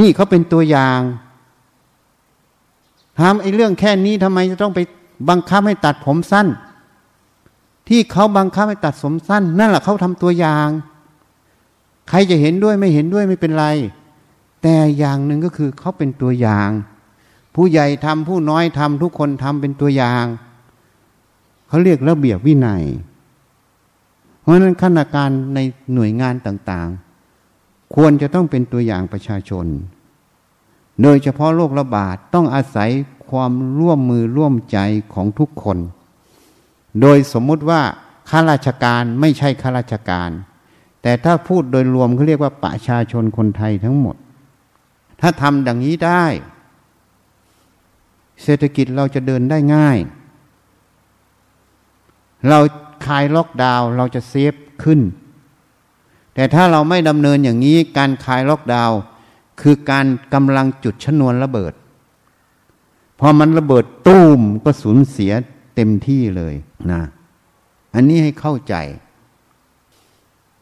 [0.04, 1.00] ี่เขาเป็นตัวอย่าง
[3.20, 4.80] ทำไอ้เรื่องแค่นี้ทำไมจะต้องไป
[5.28, 6.46] บังคับให้ตัดผมสั้น
[7.88, 10.68] ที่เขาบังคับให้ตัดผมสั้น นั่นแหละเขาทำตัวอย่าง
[12.08, 13.66] ใครจะเห็นด้วยไม่เห็นด้วยไม่เป็นไร
[14.62, 16.70] แต่อย่างหนึ่งก็คือเขาเป็นตัวอย่าง
[17.54, 20.24] ผู้ใหญ่ทำผู้น้อยทำทุกคนทำเป็นตัวอย่าง
[21.68, 22.84] เขาเรียกระเบียบวินัย
[24.40, 25.58] เพราะฉะนั้นขั้นการใน
[25.94, 29.66] หน่วยงานต่างๆ ควรจะต้องเป็นตัวอย่างประชาชน
[31.02, 32.90] โดยเฉพาะโรคระบาดต้องอาศัย
[33.30, 34.78] ความร่วมมือร่วมใจ
[35.14, 35.78] ของทุกคน
[37.00, 37.82] โดยสมมุติว่า
[38.28, 40.30] ข้าราชการไม่ใช่ข้าราชการ
[41.02, 44.16] แต่ถ้าพูดโดยรวมเขาเรียกว่าประชาชนคนไทยทั้งหมด
[45.20, 46.24] ถ้าทำดังนี้ได้
[48.42, 49.98] เศรษฐกิจเราจะเดินได้ง่าย
[52.48, 52.58] เรา
[53.06, 55.00] คลายล็อกดาวน์เราจะเซฟขึ้น
[56.34, 58.98] แต่ถ้าเราไม่ดำเนินอย่างนี้การคลายล็อกดาวน์
[59.60, 61.72] คือการกำลังจุดชนวนระเบิด
[63.20, 65.32] พอมันระเบิดตูมก็สูญเสีย
[65.74, 66.54] เต็มที่เลย
[66.90, 67.02] นะ
[67.94, 68.74] อันนี้ให้เข้าใจ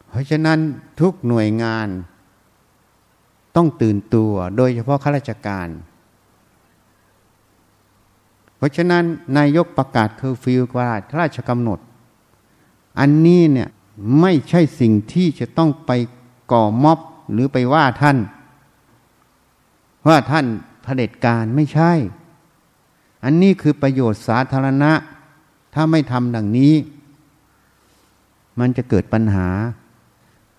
[0.08, 0.58] เพราะฉะนั้น
[1.00, 1.88] ทุกหน่วยงาน
[3.56, 5.68] ต้องตื่นตัวโดยเฉพาะข้าราชการ
[8.56, 9.04] เพราะฉะนั้น
[9.38, 11.78] นายกประกาศเคอร์ฟิวกว่าราชกำหนด
[12.98, 13.68] อันนี้เนี่ย
[14.20, 15.90] ไม่ใช่สิ่งที่จะต้องไป
[16.52, 16.98] ก่อม็อบ
[17.32, 18.16] หรือไปว่าท่าน
[20.08, 20.46] ว่าท่าน
[20.82, 21.92] เผด็จการไม่ใช่
[23.24, 24.92] อันนี้คือประโยชน์สาธารณะ
[25.74, 26.74] ถ้าไม่ทำดังนี้
[28.60, 29.48] มันจะเกิดปัญหา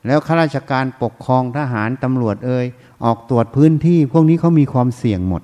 [0.05, 2.65] แล้วข้าราชการปกครองทหารตำรวจเอ่ย
[3.03, 5.41] ออกตรวจพื้นที่พวกนี้เขามีความเสี่ยงหมด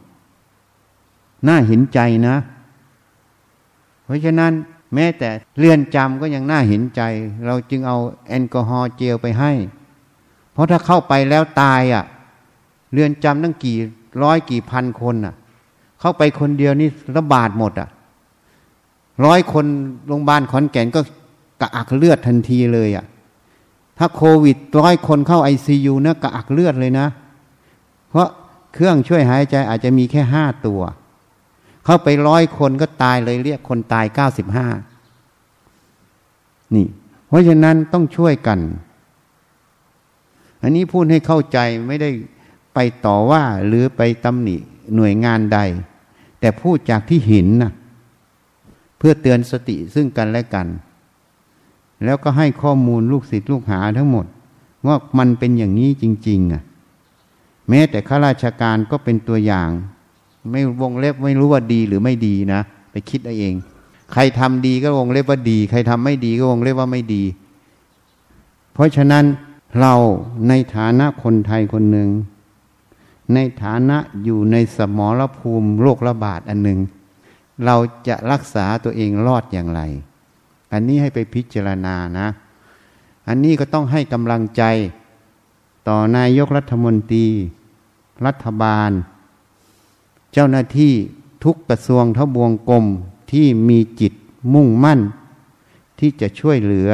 [1.47, 2.35] น่าเห็นใจนะ
[4.03, 4.53] เพราะฉะนั้น
[4.95, 7.01] แม้แต่เลื่อนจำก็ยังน่าเห็นใจ
[7.45, 9.51] เราจึงเอาแอลกอฮอล์เจลไปให้
[10.53, 12.03] เพราะถ้าเข้าไปแล้วตายอะ่ะ
[12.91, 13.77] เรือนจำตั้งกี่
[14.23, 15.33] ร้อยกี่พันคนอะ
[15.99, 17.89] เข้าไปคนเดียวนี่ระบาดหมดอะ
[19.25, 19.65] ร้อยคน
[20.07, 21.01] โรงพยาบาลขอนแก่นก็
[21.61, 23.05] กระอักเลือดทันทีเลยอะ
[23.97, 27.07] ถ้าโควิดร้อยคนเข้าไอซียูนะกระอักเลือดเลยนะ
[28.09, 28.27] เพราะ
[28.73, 30.81] เครื่องช่วยหายใจอาจจะมีแค่ห้าตัว
[31.85, 34.67] เข้าไปร้อยคนก็ตายเลยเรียกคนตายเก้าสิบห้า
[36.75, 36.87] นี่
[37.27, 38.59] เพราะฉะนั้นต้องช่วยกัน
[40.61, 41.57] อันนี้พูดให้เข้าใจ
[41.87, 42.09] ไม่ได้
[42.73, 44.57] ไปต่อว่าหรือไปตำหนิ
[44.95, 45.59] หน่วยงานใด
[46.39, 47.71] แต่พูดจากที่เห็นนะ
[48.97, 50.67] เพื่อเตือนสติซึ่งกันและกัน
[52.05, 54.25] แล้วก็ให้ข้อมูลลูกศิษย์ลูกหาทั้งหมด
[54.87, 56.63] ว่ามันเป็นอย่างนี้จริง ๆอะ
[57.69, 59.69] แม้แต่ข้าราชการก็เป็นตัวอย่าง
[60.51, 63.55] ไม่วงเล็บไม่รู้ว่าดีหรือไม่ดีนะ ไปคิดเอาเอง
[64.13, 67.23] ใครทำดีก็วงเล็บว่าดี ใครทำไม่ดีก็วงเล็บว่าไม่ดี
[68.73, 69.25] เพราะฉะนั้น
[69.79, 69.93] เรา
[70.47, 72.09] ในฐานะคนไทยคนหนึ่ง
[73.33, 76.79] ในฐานะอยู่ในสมรภูมิโรคระบาดอันหนึ่ง
[77.65, 77.75] เรา
[78.07, 79.81] จะรักษาตัวเองรอดอย่างไร
[80.71, 82.27] อันนี้ให้ไปพิจารณานะ
[83.27, 84.63] อันนี้ก็ต้องให้กำลังใจ
[85.87, 87.27] ต่อนายกรัฐมนตรี
[88.25, 88.89] รัฐบาล
[90.37, 90.93] เจ้าหน้าที่
[91.43, 92.85] ทุกกระทรวงทบวงกรม
[93.31, 94.13] ที่มีจิต
[94.53, 94.99] มุ่งมั่น
[95.99, 96.91] ที่จะช่วยเหลือ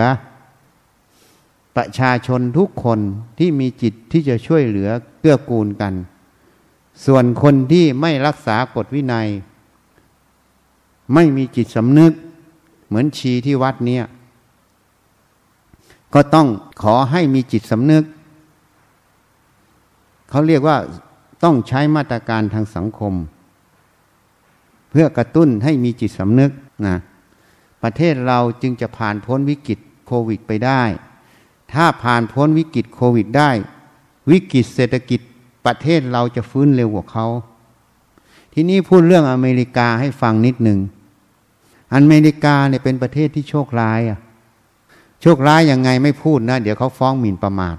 [1.75, 2.99] ประชาชนทุกคน
[3.37, 4.89] ที่มีจิตที่จะช่วยเหลือ
[5.19, 5.93] เกื้อกูลกัน
[7.05, 9.27] ส่วนคนที่ไม่รักษากฎวินัย
[11.13, 12.13] ไม่มีจิตสำนึก
[12.87, 14.05] เหมือนชีที่วัดเนี่ย
[16.13, 16.47] ก็ต้อง
[16.81, 18.03] ขอให้มีจิตสำนึก
[20.29, 20.77] เขาเรียกว่า
[21.43, 23.13] ต้องใช้มาตรการทางสังคม
[24.89, 26.51] เพื่อกระตุ้นให้มีจิตสำนึก
[26.87, 26.97] นะ
[27.83, 30.83] ประเทศเราจึงจะผ่านพ้นวิกฤตโควิดไปได้
[31.73, 33.49] ถ้าผ่านพ้นวิกฤตโควิดได้
[34.31, 35.19] วิกฤตเศรษฐกิจ
[35.65, 37.27] ประเทศเราจะฟื้นเร็วกว่าเขา
[38.53, 40.79] ทีนี้พูดเรื่องอเมริกาให้ฟังนิดหนึ่ง
[41.93, 44.19] อเมริกาเนี่ยเป็นประเทศที่โชคร้ายอะ
[45.21, 47.77] โชคร้ายยังไงไม่พูดนะ เดี๋ยวเขาฟ้องหมิ่นประมาท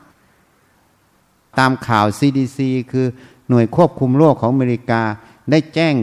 [1.59, 2.59] ตามข่าว CDC
[2.93, 3.07] คือ
[3.49, 5.03] หน่วยควบคุมโรคของอเมริกา
[5.51, 5.95] ได้แจ้ง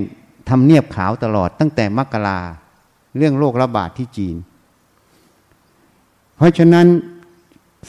[0.50, 2.40] ทำเนียบขาวตลอดตั้งแต่มกรา
[3.18, 4.36] เรื่องโรคระบาดที่จีน
[6.36, 6.88] เพราะฉะนั้น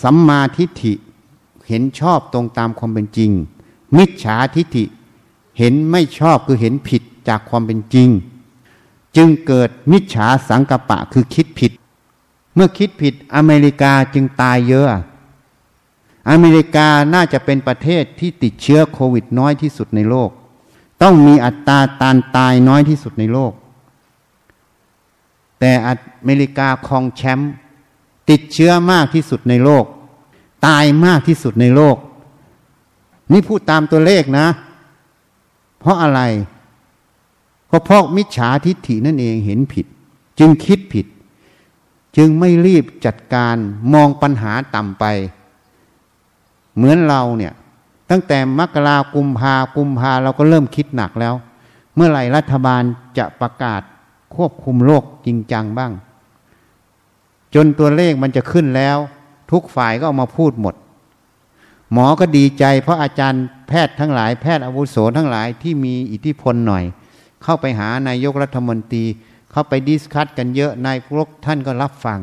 [0.03, 0.95] สัมมาทิฏฐิ
[1.69, 3.31] เห็นชอบตรงตามความเป็นจริง
[3.97, 4.85] มิจฉาทิฏฐิ
[5.59, 8.09] เห็นไม่ชอบคือเห็นผิดจากความเป็นจริง
[9.17, 11.73] จึงเกิดมิจฉาสังกปะคือคิดผิด
[12.55, 14.89] เมื่อคิดผิดอเมริกาจึงตายเยอะ
[16.29, 20.31] อเมริกาน่าจะเป็นประเทศที่ติดเชื้อโควิดน้อยที่สุดในโลก
[21.03, 23.53] ต้องมีอัตราตานตายน้อยที่สุดในโลก
[25.61, 25.89] แต่อ
[26.25, 27.53] เมริกาครองแชมป์
[28.31, 29.85] ติดเชื้อมากที่สุดในโลก
[30.67, 31.97] ตายมากที่สุดในโลก
[33.33, 34.47] นี่พูดตามตัวเลขนะ
[35.79, 36.21] เพราะอะไร
[37.71, 39.87] ก็เพราะมิจฉาทิฏฐินั่นเองเห็นผิด
[40.39, 41.07] จึงคิดผิด
[42.17, 43.57] จึงไม่รีบจัดการ
[43.93, 45.05] มองปัญหาต่ำไป
[46.77, 47.53] เหมือนเราเนี่ย
[48.11, 51.35] ตั้งแต่มกรากุมภากุมภาเราก็เริ่มคิดหนักแล้ว
[51.95, 52.83] เมื่อไหร่รัฐบาล
[53.19, 53.81] จะประกาศ
[54.35, 55.93] ควบคุมโรคจริงจังบ้าง
[57.55, 58.97] จนตัวเลขมันจะขึ้นแล้ว
[59.53, 60.75] ทุกฝ่ายก็ออกมาพูดหมด
[61.93, 66.85] หมอก็ดีใจ เพราะอาจารย์แพทย์ทั้งหลายแพทย์อาวุโสทั้งหลายที่มีอิทธิพลหน่อย
[67.43, 69.05] เข้าไปหานายกรัฐมนตรี
[69.53, 72.21] เข้าไปดิสคัตกันเยอะนายพวกท่านก็รับฟัง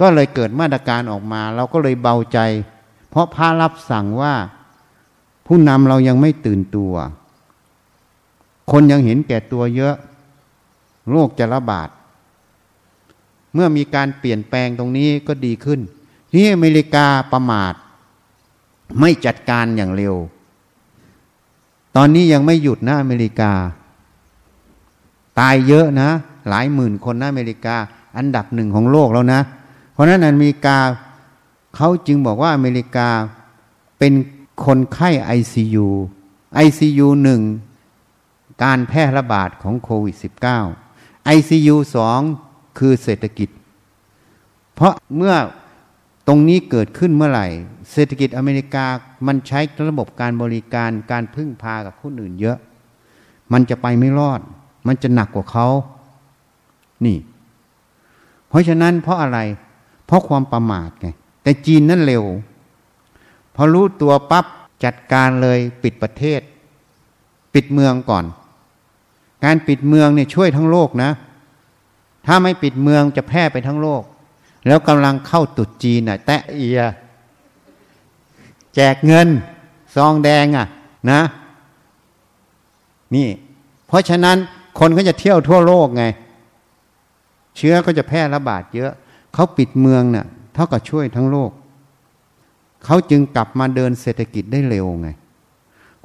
[0.00, 2.38] ก็เลยเกิดมาตรการออกมา เราก็เลยเบาใจ
[3.12, 4.34] เพราะพระรับสั่งว่า
[5.46, 6.94] ผู้นำเรายังไม่ตื่นตัว
[8.70, 9.94] คนยังเห็นแก่ตัวเยอะ
[11.10, 11.88] โรคจะระบาด
[13.54, 15.80] เมื่อมีการเปลี่ยนแปลงตรงนี้ก็ดีขึ้น
[16.32, 17.74] ที่อเมริกาประมาท
[19.00, 20.14] ไม่จัดการอย่างเร็ว
[21.96, 23.52] ตอนนี้ยังไม่หยุดนะอเมริกา
[25.38, 26.08] ตายเยอะนะ
[26.48, 27.76] หลายหมื่นคนนะอเมริกา
[28.16, 29.40] อันดับหนึ่งของโลกแล้วนะ
[29.92, 30.76] เพราะนั้นอเมริกา
[31.76, 33.08] เขาจึงบอกว่าอเมริกา
[33.98, 34.12] เป็น
[34.64, 35.86] คนไข้ ICU
[36.64, 37.40] ICU หนึ่ง
[38.64, 40.16] การแพร่ระบาดของโควิด
[40.74, 42.20] -19 ICU สอง
[42.78, 43.48] คือเศรษฐกิจ
[44.74, 45.34] เพราะเมื่อ
[46.28, 47.46] ตรงนี้เกิดขึ้นเมื่อไหร่
[47.92, 48.86] เศรษฐกิจอเมริกา
[49.26, 52.58] มันใช้ระบบการบริการการพึ่งพากับคนอื่นเยอะ
[53.52, 54.40] มันจะไปไม่รอด
[54.86, 55.68] มันจะหนักกว่าเขา
[57.04, 57.18] นี่
[58.48, 59.38] เพราะฉะนั้นเพราะอะไร
[60.06, 61.08] เพราะความประมาทไง
[61.42, 62.24] แต่จีนนั่นเร็ว
[63.54, 64.46] พอรู้ตัวปั๊บ
[64.84, 66.40] จัดการเลยปิดประเทศ
[67.54, 68.24] ปิดเมืองก่อน
[69.44, 71.10] การปิดเมืองเนี่ยช่วยทั้งโลกนะ
[72.26, 74.02] ถ้าไม่ปิดเมืองจะแพร่ไปทั้งโลก
[74.66, 76.80] แล้วกำลังเข้าตุดจีนน่ะ แตะเอีย
[78.74, 79.28] แจกเงิน
[79.94, 80.66] ซองแดงอะ
[81.10, 81.20] นะ
[83.14, 83.28] นี่
[83.86, 84.36] เพราะฉะนั้น
[84.78, 86.04] คนก็จะเที่ยวทั่วโลกไง
[87.56, 88.92] เชื้อก็จะแพร่ระบาดเยอะ
[89.34, 91.50] เขาปิดเมืองเน่ะ เท่ากับช่วยทั้งโลก
[92.84, 95.08] เขาจึงกลับมาเดินเศรษฐกิจได้เร็วไง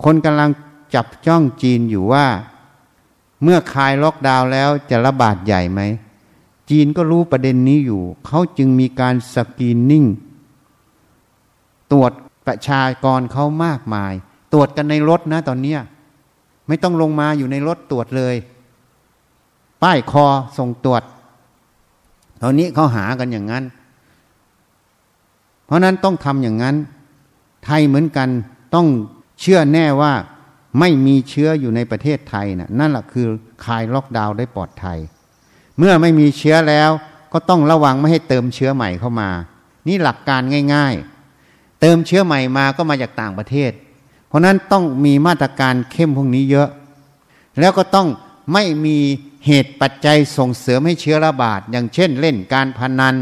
[0.03, 0.49] คนกำลัง
[0.95, 2.25] จับจ้องจีนอยู่ว่า
[3.43, 5.81] เมื่อคลายล็อกดาวน์แล้วจะระบาดใหญ่ไหม
[6.69, 10.05] จีนก็รู้ประเด็นนี้อยู่ เขาจึงมีการสกรีนนิ่ง
[11.91, 12.11] ตรวจ
[12.45, 14.13] ประชากรเขามากมาย
[14.53, 15.79] ตรวจกันในรถนะตอนเนี้ย
[16.67, 18.35] ไม่ต้องลงมาอยู่ในรถตรวจเลย
[19.83, 20.25] ป้ายคอ
[20.57, 21.03] ส่งตรวจ
[22.41, 23.63] ตอนนี้เขาหากันอย่างนั้น
[25.67, 26.75] เพราะนั้นต้องทำอย่างนั้น
[27.65, 28.29] ไทยเหมือนกัน
[28.75, 28.87] ต้อง
[29.41, 30.13] เชื่อแน่ว่า
[30.79, 33.27] ไม่มีเชื้ออยู่ในประเทศไทยนะนั่นแหละคือ
[33.65, 34.97] คลายล็อกดาวน์ได้ปลอดภัย
[35.77, 36.89] เมื่อไม่มีเชื้อแล้ว
[37.33, 39.29] ก็ต้องระวังไม่ให้เติมเชื้อใหม่เข้ามา
[39.87, 40.41] นี่หลักการ
[40.73, 40.95] ง่าย
[41.37, 43.71] ๆ เติมเชื้อใหม่มาก็มาจากต่างประเทศ
[44.27, 46.69] เพราะนั้นต้องมีมาตรการเข้มพวกนี้เยอะ
[47.59, 48.07] แล้วก็ต้อง
[48.53, 48.97] ไม่มี
[49.45, 53.15] เหตุปัจจัยส่งเสริมให้เชื้อระบาด อย่างเช่น เล่นการพนัน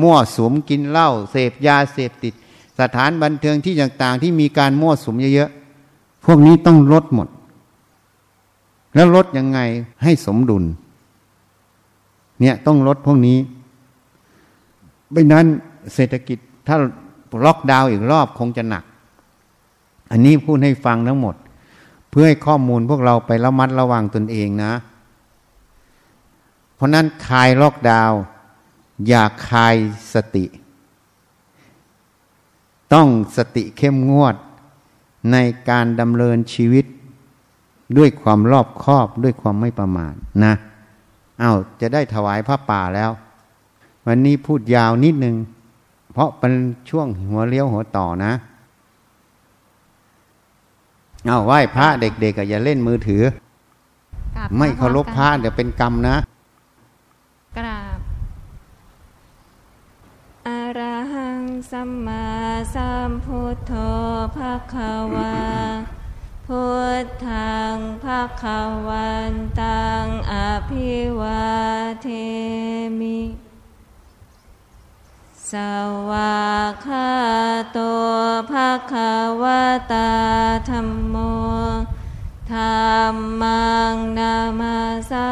[0.00, 2.34] มั่วสุมกินเหล้าเสพยาเสพติด
[2.80, 7.28] สถานบันเทิงที่ต่างๆ ที่มีการมั่วสุมเยอะๆ พวกนี้ต้องลดหมด
[8.94, 9.58] แล้วลดยังไง
[10.02, 10.64] ให้สมดุล
[12.40, 13.38] เนี่ยต้องลดพวกนี้
[15.12, 15.46] ไม่นั้น
[15.94, 16.76] เศรษฐกิจถ้า
[17.44, 18.84] ล็อกดาวน์อีกรอบคงจะหนัก
[20.10, 21.34] อันนี้พูดให้ฟังทั้งหมด
[22.10, 24.72] เพื่อให้ข้อมูลพวกเราไประมัดระวังตนเองนะ
[26.74, 28.18] เพราะนั้นคลายล็อกดาวน์
[29.06, 29.76] อย่าคลาย
[30.14, 30.46] สติ
[32.92, 34.36] ต้องสติเข้มงวด
[35.32, 35.36] ใน
[35.70, 36.84] การดำเนินชีวิต
[37.98, 40.54] ด้วยความรอบคอบด้วยความไม่ประมาทนะ
[41.40, 43.10] เอา้าจะได้ถวายพระป่าแล้ว
[44.06, 45.36] วันนี้พูดยาวนิดนึง
[46.12, 46.52] เพราะเป็น
[46.90, 48.32] ช่วงหัวเลี้ยวหัวต่อนะ
[51.26, 53.22] เอาไหว้พระเด็กๆอย่าเล่นมือถือ
[54.58, 56.16] ไม่เคารพพระเดี๋ยวเป็นกรรมนะ
[57.56, 57.98] กราบ
[60.68, 60.82] อร
[61.14, 62.28] หังสัมมา
[62.74, 63.72] สัมพุทโธ
[64.36, 65.36] ภะคะวา
[66.46, 66.64] พุ
[67.04, 70.34] ทธังภะคะวันตังอ
[70.68, 70.90] ภิ
[71.20, 71.48] วา
[72.02, 72.08] เท
[73.00, 73.20] มิ
[75.50, 75.52] ส
[76.10, 77.10] วากขา
[77.72, 77.78] โต
[78.50, 79.12] ภะคะ
[79.42, 79.62] วะ
[79.92, 80.12] ตา
[80.70, 81.16] ธรรมโม
[82.52, 82.60] ธร
[83.14, 84.78] รมังนามา
[85.10, 85.28] สา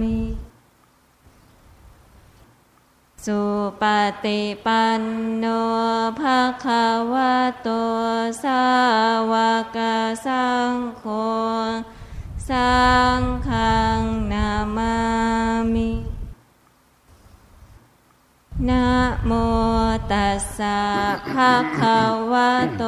[0.00, 0.41] มิ
[3.26, 3.42] สุ
[3.82, 3.84] ป
[4.24, 5.02] ฏิปัน
[5.38, 5.44] โน
[6.20, 7.68] ภะคะวะโต
[8.42, 8.64] สา
[9.32, 9.34] ว
[9.76, 9.78] ก
[10.26, 11.04] สังโฆ
[12.50, 12.72] สั
[13.18, 14.00] งฆัง
[14.32, 14.96] นามา
[15.74, 15.90] มิ
[18.68, 18.86] นะ
[19.26, 19.32] โม
[20.12, 20.80] ตัสสะ
[21.30, 21.98] ภะคะ
[22.32, 22.84] วะโต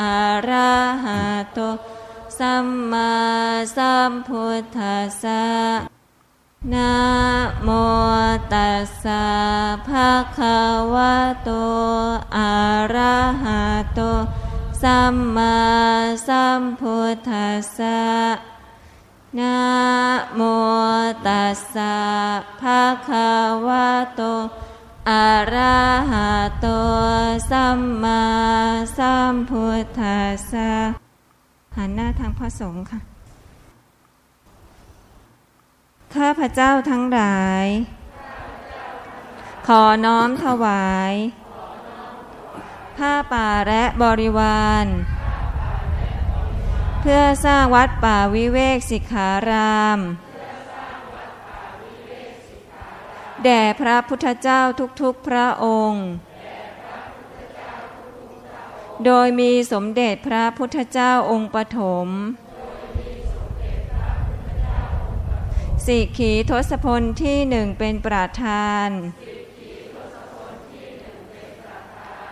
[0.00, 1.22] อะระหะ
[1.54, 1.58] โต
[2.38, 3.12] สัมมา
[3.76, 5.87] สัมพุทธัสสะ
[6.74, 6.94] นะ
[7.64, 7.68] โม
[8.52, 9.26] ตัสสะ
[9.88, 10.58] ภะคะ
[10.94, 11.50] วะโต
[12.36, 12.52] อะ
[12.94, 13.62] ระหะ
[13.94, 14.00] โต
[14.82, 15.58] สัมมา
[16.28, 18.00] สัมพุทธัสสะ
[19.38, 19.58] นะ
[20.34, 20.40] โม
[21.26, 21.96] ตัสสะ
[22.60, 23.28] ภะคะ
[23.66, 24.22] วะโต
[25.10, 25.78] อะระ
[26.10, 26.66] หะโต
[27.50, 28.22] สัมมา
[28.98, 30.70] สัมพุทธัสสะ
[31.76, 33.07] หันหน้าทางพระสงฆ์ค่ะ
[36.14, 37.66] ข้าพระเจ้าทั้งหลาย
[39.66, 41.14] ขอน้อมถวาย
[42.96, 44.86] ผ้าป่าและบริวาร
[47.00, 49.98] เพื่อสร้างวัดป่าวิเวกสิกขาราม
[53.44, 54.60] แด่พระพุทธเจ้า
[55.00, 56.06] ทุกๆพระองค์
[59.04, 62.08] โดยมีสมเด็จพระพุทธเจ้าองค์ปฐม
[65.88, 68.88] สิกขีทศพลที่หนึ่งเป็นประธาน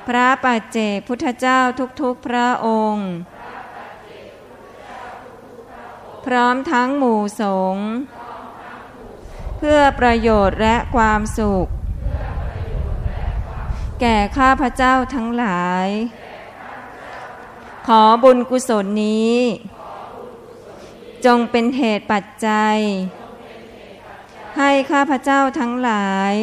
[0.07, 1.61] พระปัจเจกพุทธเจ้า
[2.01, 3.09] ทุกๆพระองค์
[6.27, 7.43] พร้อมทั้งหมู่ส
[7.75, 7.87] งฆ์
[9.59, 11.67] เพื่อประโยชน์และความสุข
[14.01, 15.89] แก่ข้าพเจ้าทั้งหลาย
[17.87, 19.39] ขอบุญกุศลนี้
[21.25, 22.79] จงเป็นเหตุปัจจัย
[24.59, 26.35] ให้ข้าพเจ้าทั้งหลาย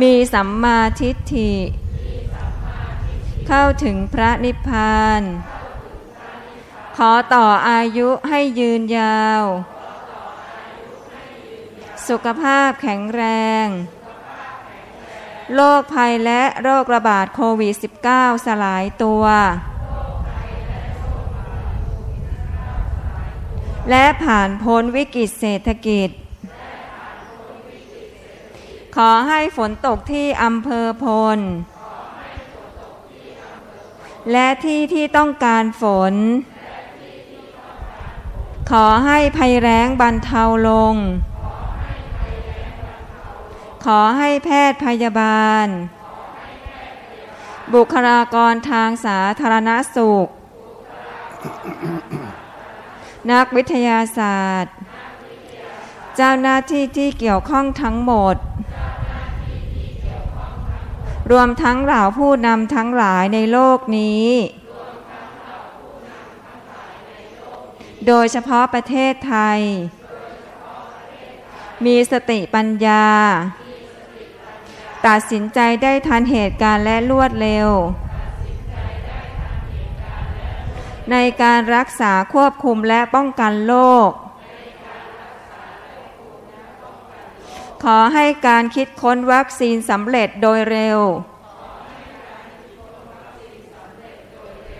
[0.00, 1.54] มีสัมมาทิฏฐิ
[3.48, 5.22] เข้าถึงพระนิพพาน
[6.96, 9.42] ขอต่ออายุให้ยืนยาว
[12.08, 13.22] สุขภาพแข็งแร
[13.64, 13.66] ง
[15.54, 17.74] โรคภัยและโรคระบาดโควิด
[18.10, 19.24] -19 สลายตัว
[23.90, 26.10] และผ่านพ้นวิกฤตเศรษฐกิจ
[28.96, 31.06] ขอให้ฝนตกที่อำเภอพ
[31.36, 31.38] ล
[34.32, 36.14] และที่ที่ต้องการฝน
[38.70, 40.94] ขอให้ภัยแรงบรรเทาลง
[43.84, 45.66] ขอให้แพทย์พยาบาล
[47.74, 50.26] บุคลากรทางสาธารณสุข
[53.32, 54.74] นักวิทยาศาสตร์
[56.16, 58.36] เจ้าหน้าที่ที่เกี่ยวข้องทั้งหมด
[61.30, 64.28] รวมทั้งเหล่าผู้นำทั้งหลายในโลกนี้
[68.06, 69.60] โดยเฉพาะประเทศไทย
[71.84, 73.06] มีสติปัญญา
[75.06, 77.68] ตัดสินใจได้ทันเหตุการณ์และรวดเร็ว
[81.12, 83.74] ในการรักษาควบคุมและป้องกันโร
[84.08, 84.10] ค
[87.84, 91.00] ขอให้การคิดค้นวัคซีนสำเร็จโดยเร็ว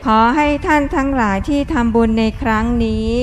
[0.04, 3.16] ขอให้ท่านทั้งหลายที่ทำบุญในครั้งนี้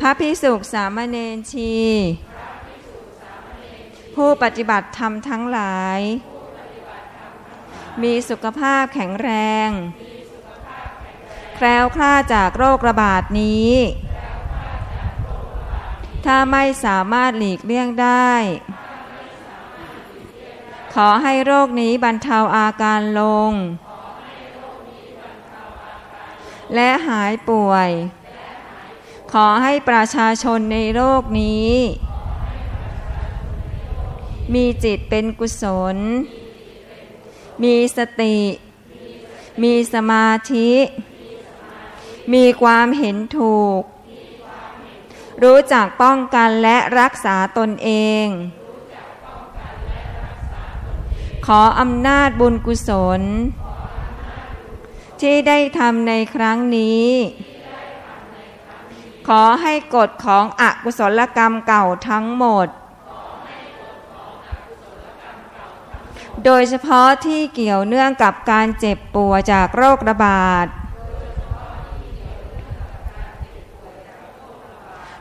[0.00, 1.74] พระพิสุกสามเณรชี
[4.14, 6.00] ผู้ปฏิบัติธรรมทั้งหลาย
[8.02, 9.30] มีสุขภาพแข็งแร
[9.66, 9.68] ง
[11.54, 13.72] แคล้วคลาดจากโรคระบาดนี้
[16.24, 18.32] ถ้าไม่สามารถหลีกเลี่ยงได้
[20.94, 23.52] ขอให้โรคนี้บรรเทาอาการลง
[26.74, 27.88] และหายป่วย
[29.32, 31.72] ขอให้ประชาชนในโลกนี้
[34.54, 35.96] มีจิตเป็นกุศล
[37.62, 38.36] มีสติ
[39.62, 40.70] มีสมาธิ
[42.32, 43.82] มีความเห็นถูก
[45.42, 47.90] รู้จักป้องกันและรักษาตนเอ
[48.24, 48.26] ง
[51.46, 52.90] ขออำนาจบุญกุศ
[53.20, 53.22] ล
[55.20, 57.08] ที่ได้ทำในครั้งนี้
[59.28, 62.68] ขอให้กฎของอกุศลกรรมเก่าทั้งหมด
[66.46, 70.66] โดยเฉพาะที่เกี่ยวเนื่องกับการเจ็บป่วยจากโรคระบาด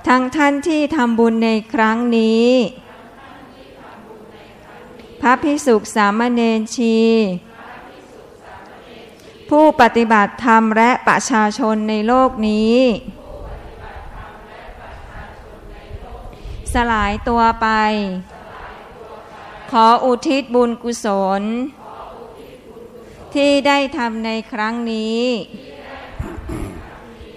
[0.07, 2.49] ทั้งท่านที่ทำบุญในครั้งนี้
[5.21, 6.97] พระพิสุขสามเณรชี
[9.49, 12.77] ผู้ปฏิบัติธรรมและประชาชนในโลกนี้
[16.73, 17.67] สลายตัวไป
[19.71, 21.07] ขออุทิศบุญกุศ
[21.39, 21.43] ล
[23.33, 25.21] ที่ได้ทำในครั้งนี้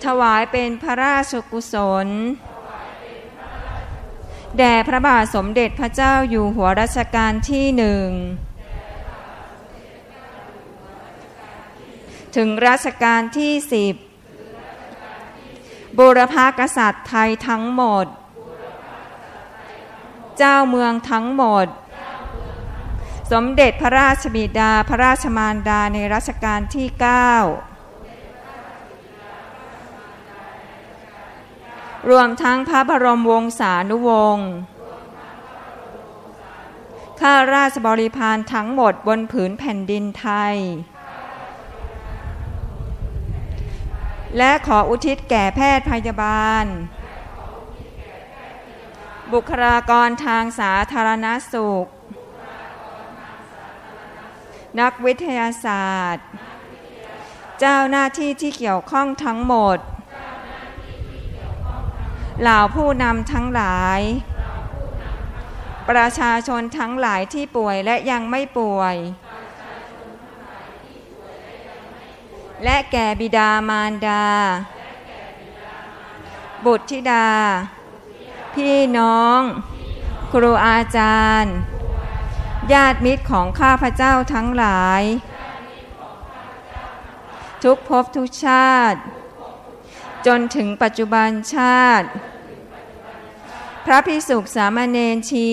[0.05, 1.75] ถวายเป็นพระราชกุศ
[2.07, 2.09] ล
[4.59, 8.09] แด่พระบาทสมเด็จพระเจ้าอยู่หัวรัชกาลที่หนึ่ง
[12.37, 13.95] ถึงรัชกาลที่สิบ
[15.99, 18.07] บุรพากษัตริย์ไทยทั้งหมด
[20.39, 21.67] เจ้าเมืองทั้งหมด
[23.31, 27.33] สมเด็จพระราชบิดาพระราชมารดาในรัชกาลที่เก้า
[32.11, 34.51] รวมทั้งพระบรมวงศานุวงศ์
[37.21, 40.57] ข้าราชบริพารทั้งหมดบนผืนแผ่นดินไทย
[44.37, 46.65] และขออุทิศแก่แพทย์พยาบาล
[49.33, 51.89] บุคลากรทางสาธารณสุข
[54.81, 56.27] นักวิทยาศาสตร์
[57.61, 59.79] เจ้าหน้าที่ที่เกี่ยวข้องทั้งหมด
[62.41, 64.01] เหล่าผู้นำทั้งหลาย
[65.89, 68.97] ประชาชนทั้งหลายที่ป่วยและยังไม่ป่วย
[72.65, 74.25] และแก่บิดามารดา
[76.65, 77.29] บุตรธิดา
[78.55, 79.41] พี่น้อง
[80.33, 81.55] ครูอาจารย์
[82.73, 85.03] ญาติมิตรของข้าพเจ้าทั้งหลาย
[87.63, 89.01] ทุกภพทุกชาติ
[90.27, 92.09] จนถึงปัจจุบันชาติ
[93.85, 95.51] พระพิสุขสามเณรชี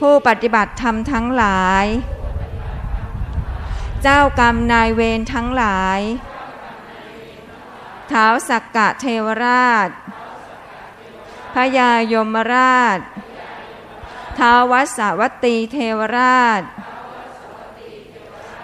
[0.00, 1.86] ผู้ปฏิบัติธรรมทั้งหลาย
[4.02, 6.00] เจ้ากรรมนายเวรทั้งหลาย
[8.08, 9.88] เท้าสักกะเทวราช
[11.54, 12.98] พญายมราช
[14.38, 16.62] ท้าววัสวัตตีเทวราช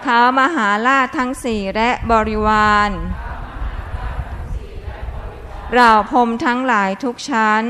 [0.05, 2.91] ท้าวมหาราชทั้งสี่และบริวาร
[5.73, 7.65] เราพรมทั้งหลายทุกชั้น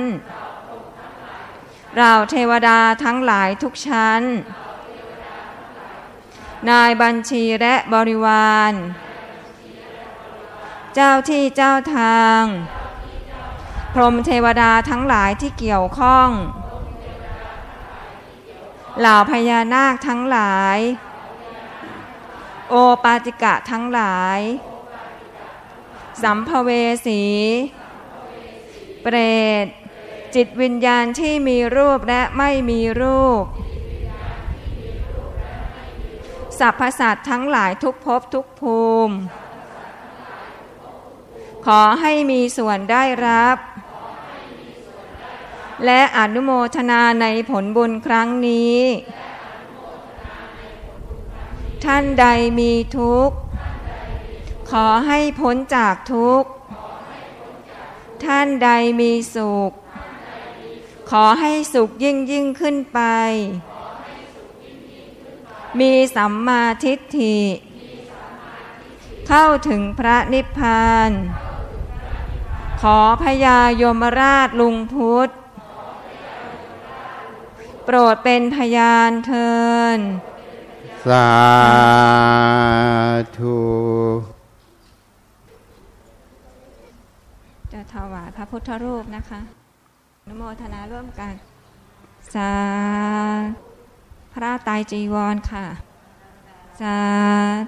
[1.97, 4.21] เราเทวดาทั้งหลายทุกชั้น
[6.69, 8.73] นายบัญชีและบริวาร
[10.93, 12.41] เจ้าที่เจ้าทาง
[13.93, 16.29] พรมเทวดาทั้งหลายที่เกี่ยวข้อง
[18.99, 20.79] เหล่าพญานาคทั้งหลาย
[22.69, 24.39] โอปาติกะทั้งหลาย
[26.23, 26.69] สัมภเว
[27.05, 27.23] สี
[29.01, 29.17] เปร
[29.63, 29.67] ต
[30.35, 33.43] จิตวิญญาณที่มีรูปและไม่มีรูป
[36.59, 39.15] สรรพสัตว์ทั้งหลายทุกภพทุกภูมิ
[41.65, 43.57] ขอให้มีส่วนได้รับ
[45.86, 48.79] และอนุโมทนาในผลบุญครั้งนี้
[51.86, 52.25] ท่านใด
[52.59, 53.38] มีทุกข์
[54.71, 56.49] ขอให้พ้นจากทุกข์
[58.25, 58.69] ท่านใด
[58.99, 59.71] มีสุข
[61.11, 62.99] ขอให้สุขยิ่งยิ่งขึ้นไป
[65.79, 67.39] มีสัมมาทิฏฐิ
[69.27, 71.11] เข้าถึงพระนิพพาน
[72.82, 75.29] ขอพญายมราชลุงพุทธ
[77.86, 79.51] โปรดเป็นพยานเทิ
[79.97, 79.99] น
[81.07, 81.29] สา
[83.38, 83.59] ธุ
[87.73, 89.39] จะถวายพระพุทธรูปนะคะ
[90.21, 91.34] อนุโมทนาร่วมกัน
[92.34, 92.53] สา
[94.34, 95.65] พระไตรจีวรค่ะ
[96.82, 96.97] สา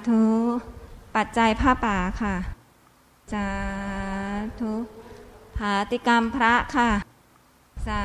[0.08, 0.24] ธุ
[1.16, 2.36] ปัจจัยผ้าป่าค่ะ
[3.34, 3.48] สา
[4.60, 4.74] ธุ
[5.58, 6.90] ผาติกรรมพระค่ะ
[7.88, 8.04] สา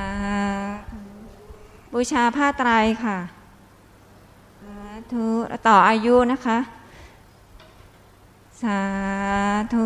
[0.91, 1.08] ธุ
[1.93, 2.71] บูชาผ้าไตร
[3.05, 3.19] ค่ะ
[4.63, 4.81] สา
[5.13, 5.27] ธุ
[5.67, 6.59] ต่ออายุนะคะ
[8.63, 8.81] สา
[9.73, 9.85] ธุ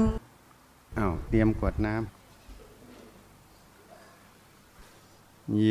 [0.99, 2.23] อ้าวเตรียมกวดน้ำ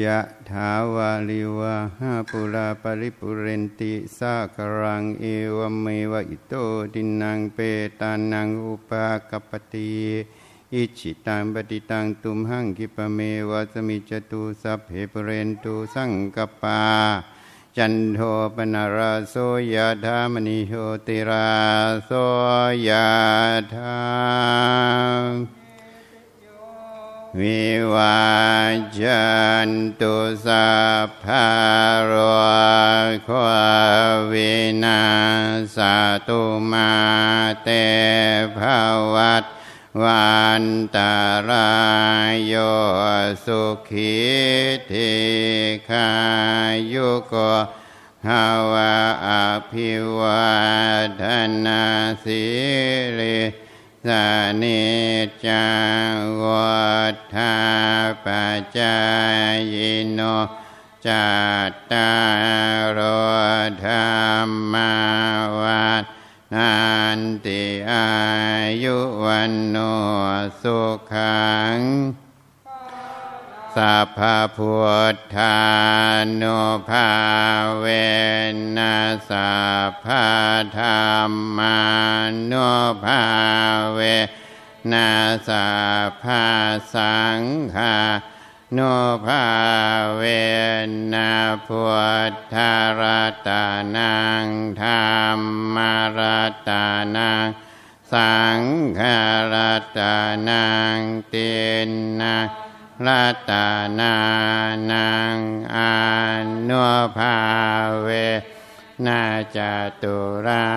[0.04, 0.20] ยะ
[0.50, 5.26] ถาวาลิวะหาปุราปริปุเรนติสากรังเอ
[5.56, 6.54] วเมวะอิโต
[6.94, 7.58] ดินังเป
[8.00, 9.92] ตานังอุปากปติ
[10.76, 13.20] อิจิตังปฏิตังตุมหังคิปเม
[13.50, 16.82] วะสมิจตุสัพเพปเรนตุสังกปา
[17.78, 18.20] จันโท
[18.56, 19.36] ปนาราโส
[19.74, 20.74] ยธามณิโช
[21.08, 21.50] ติรา
[22.06, 22.12] โส
[22.88, 22.90] ย
[23.74, 24.00] ธา
[27.40, 27.62] วิ
[27.94, 28.18] วา
[29.00, 29.24] จั
[29.68, 29.70] น
[30.00, 30.16] ตุ
[30.46, 30.70] สั
[31.08, 31.48] พพะ
[32.06, 32.14] โร
[33.26, 33.30] โค
[34.32, 34.54] วิ
[34.84, 35.02] นา
[35.76, 35.78] ส
[36.28, 36.42] ตุ
[36.72, 36.92] มา
[37.64, 37.70] เต
[38.58, 38.60] ภ
[39.16, 39.46] วัต
[40.00, 40.64] วัน
[40.96, 41.16] ตา
[41.50, 41.72] รา
[42.32, 42.54] ยโย
[43.46, 44.16] สุขี
[44.92, 45.14] ทิ
[45.90, 46.10] ขา
[46.94, 47.34] ยุโก
[48.26, 48.96] ภาวะ
[49.28, 49.30] อ
[49.72, 50.52] ภิวา
[51.22, 51.24] ท
[51.66, 51.84] นา
[52.24, 52.44] สิ
[53.18, 53.40] ริ
[54.06, 54.08] ส
[54.62, 54.84] นิ
[55.26, 55.68] จจั
[56.12, 56.80] งวั
[57.34, 57.56] ฏา
[58.24, 58.26] ป
[58.60, 58.98] จจา
[59.74, 59.76] ย
[60.14, 60.20] โน
[61.06, 61.28] จั
[61.70, 62.12] ตตา
[62.98, 63.00] ร
[73.92, 74.22] สัพพ
[74.58, 74.76] พุ
[75.14, 75.58] ทธา
[76.42, 77.10] นุภา
[77.80, 77.86] เว
[78.78, 79.52] นัสสั
[79.90, 80.08] พพ
[80.78, 80.86] ธร
[81.30, 81.80] รมา
[82.52, 82.72] นุ
[83.04, 83.24] ภา
[83.94, 84.00] เว
[84.92, 85.68] นัสสั
[86.08, 86.26] พพ
[86.94, 87.42] สัง
[87.76, 87.98] ฆา
[88.78, 89.46] นุภา
[90.16, 90.22] เว
[91.14, 91.34] นะ
[91.68, 91.86] พุ
[92.32, 92.56] ทธ
[93.00, 93.50] รัต
[93.96, 94.46] นัง
[94.82, 95.40] ธรร
[95.76, 95.78] ม
[96.18, 96.72] รัต
[97.16, 97.46] นัง
[98.14, 98.60] สัง
[99.00, 99.20] ฆา
[99.54, 100.00] รัต
[100.50, 100.66] นั
[100.96, 100.98] ง
[101.34, 101.52] ติ
[101.88, 101.90] น
[102.22, 102.46] นัง
[103.08, 103.52] รัต
[104.00, 104.16] นา
[104.92, 105.38] นัง
[105.76, 105.94] อา
[106.70, 106.86] นุ
[107.18, 107.38] ภา
[108.02, 108.08] เว
[109.06, 109.22] นา
[109.56, 109.58] จ
[110.02, 110.68] ตุรา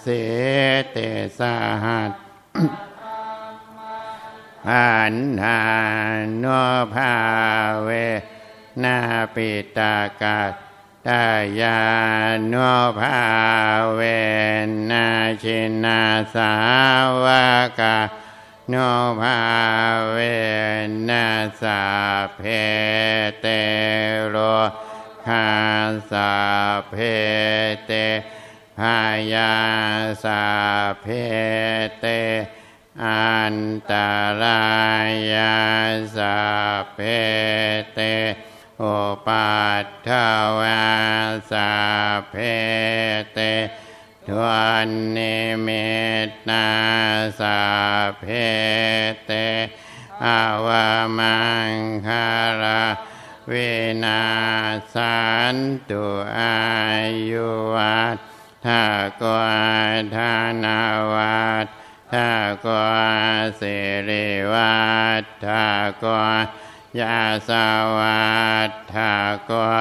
[0.00, 0.06] เส
[0.92, 0.96] เต
[1.38, 1.40] ส
[1.84, 2.12] หัส
[4.70, 5.60] อันทา
[6.42, 6.62] นุ
[6.94, 7.14] ภา
[7.82, 7.88] เว
[8.82, 8.98] นา
[9.34, 10.40] ปิตากา
[11.06, 11.24] ตา
[11.60, 11.80] ยา
[12.52, 13.20] นุภา
[13.94, 14.00] เว
[14.90, 15.06] นา
[15.42, 16.00] ชินา
[16.34, 16.52] สา
[17.24, 17.26] ว
[17.80, 17.96] กา
[18.70, 18.74] โน
[19.20, 19.38] ภา
[20.10, 20.18] เว
[21.08, 21.28] นั
[21.62, 21.82] สา
[22.36, 22.42] เพ
[23.40, 23.46] เต
[24.30, 24.36] โร
[25.26, 25.48] คา
[26.10, 26.32] สา
[26.90, 26.94] เพ
[27.86, 27.92] เต
[28.78, 28.98] พา
[29.32, 29.54] ยา
[30.24, 30.44] สา
[31.02, 31.06] เพ
[32.00, 32.06] เต
[33.04, 33.56] อัน
[33.90, 33.92] ต
[34.42, 34.64] รา
[35.32, 35.56] ยา
[36.16, 36.36] สา
[36.94, 36.98] เพ
[37.94, 38.00] เต
[38.78, 38.82] โอ
[39.26, 39.52] ปั
[39.84, 40.08] ตถ
[40.58, 40.84] วา
[41.50, 41.70] สา
[42.30, 42.34] เพ
[43.34, 43.38] เต
[44.28, 44.46] ทว
[44.86, 45.92] นนิมิ
[46.28, 46.66] ตนา
[47.40, 47.60] สา
[48.18, 48.24] เพ
[49.26, 49.30] เต
[50.24, 50.86] อาวา
[51.18, 51.38] มั
[51.70, 51.72] ง
[52.06, 52.28] คา
[52.62, 52.84] รา
[53.48, 53.52] เว
[54.04, 54.22] นา
[54.94, 55.20] สั
[55.54, 55.56] น
[55.88, 56.04] ตุ
[56.38, 56.58] อา
[57.30, 58.16] ยุวัต
[58.66, 58.84] ถา
[59.20, 59.60] กวา
[60.16, 60.80] ธานา
[61.14, 61.66] วาต
[62.12, 62.30] ถา
[62.64, 63.10] กวา
[63.60, 63.76] สิ
[64.08, 64.76] ริวั
[65.22, 65.66] ตถา
[66.02, 66.30] กวา
[67.00, 67.18] ยา
[67.48, 67.66] สา
[67.98, 68.32] วั
[68.68, 69.12] ตถา
[69.48, 69.80] กวา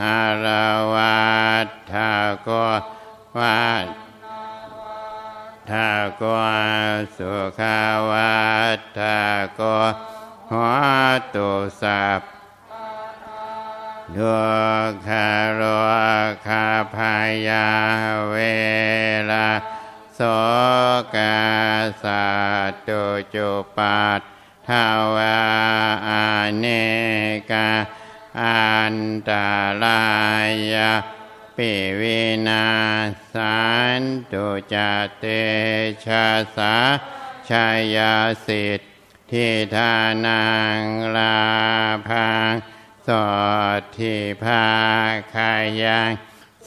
[0.00, 0.46] หาร
[0.94, 1.24] วั
[1.66, 2.10] ตถา
[2.48, 2.99] กวา
[3.38, 3.86] วัต
[5.70, 6.38] ถากว
[7.16, 7.60] สุข
[8.10, 8.40] วั
[8.76, 9.20] ตถา
[9.58, 9.82] กว
[10.50, 10.68] หัว
[11.34, 11.50] ตุ
[11.82, 12.20] สัพ
[14.16, 14.38] ดุ
[15.06, 15.08] ข
[15.54, 15.60] โร
[16.46, 17.14] คาพา
[17.48, 17.68] ยา
[18.30, 18.36] เว
[19.30, 19.48] ลา
[20.14, 20.20] โส
[21.14, 21.38] กา
[22.02, 22.26] สั
[22.86, 23.04] ตุ
[23.34, 24.20] จุปัต
[24.68, 25.38] ทาวา
[26.08, 26.10] อ
[26.58, 26.66] เน
[27.50, 27.68] กา
[28.40, 28.96] อัน
[29.28, 29.30] ต
[29.82, 30.02] รา
[30.74, 30.90] ยา
[31.64, 32.66] ปิวินา
[33.32, 33.60] สั
[33.98, 34.00] น
[34.32, 34.74] ตุจ
[35.18, 35.24] เต
[36.04, 36.76] ชะสา
[37.48, 38.14] ชายา
[38.46, 38.80] สิท
[39.30, 39.94] ธิทา
[40.26, 40.44] นั
[40.80, 40.82] ง
[41.16, 41.38] ลา
[42.08, 42.52] พัง
[43.06, 43.08] ส
[43.78, 44.66] ดทิภา
[45.34, 45.52] คา
[45.82, 46.10] ยัง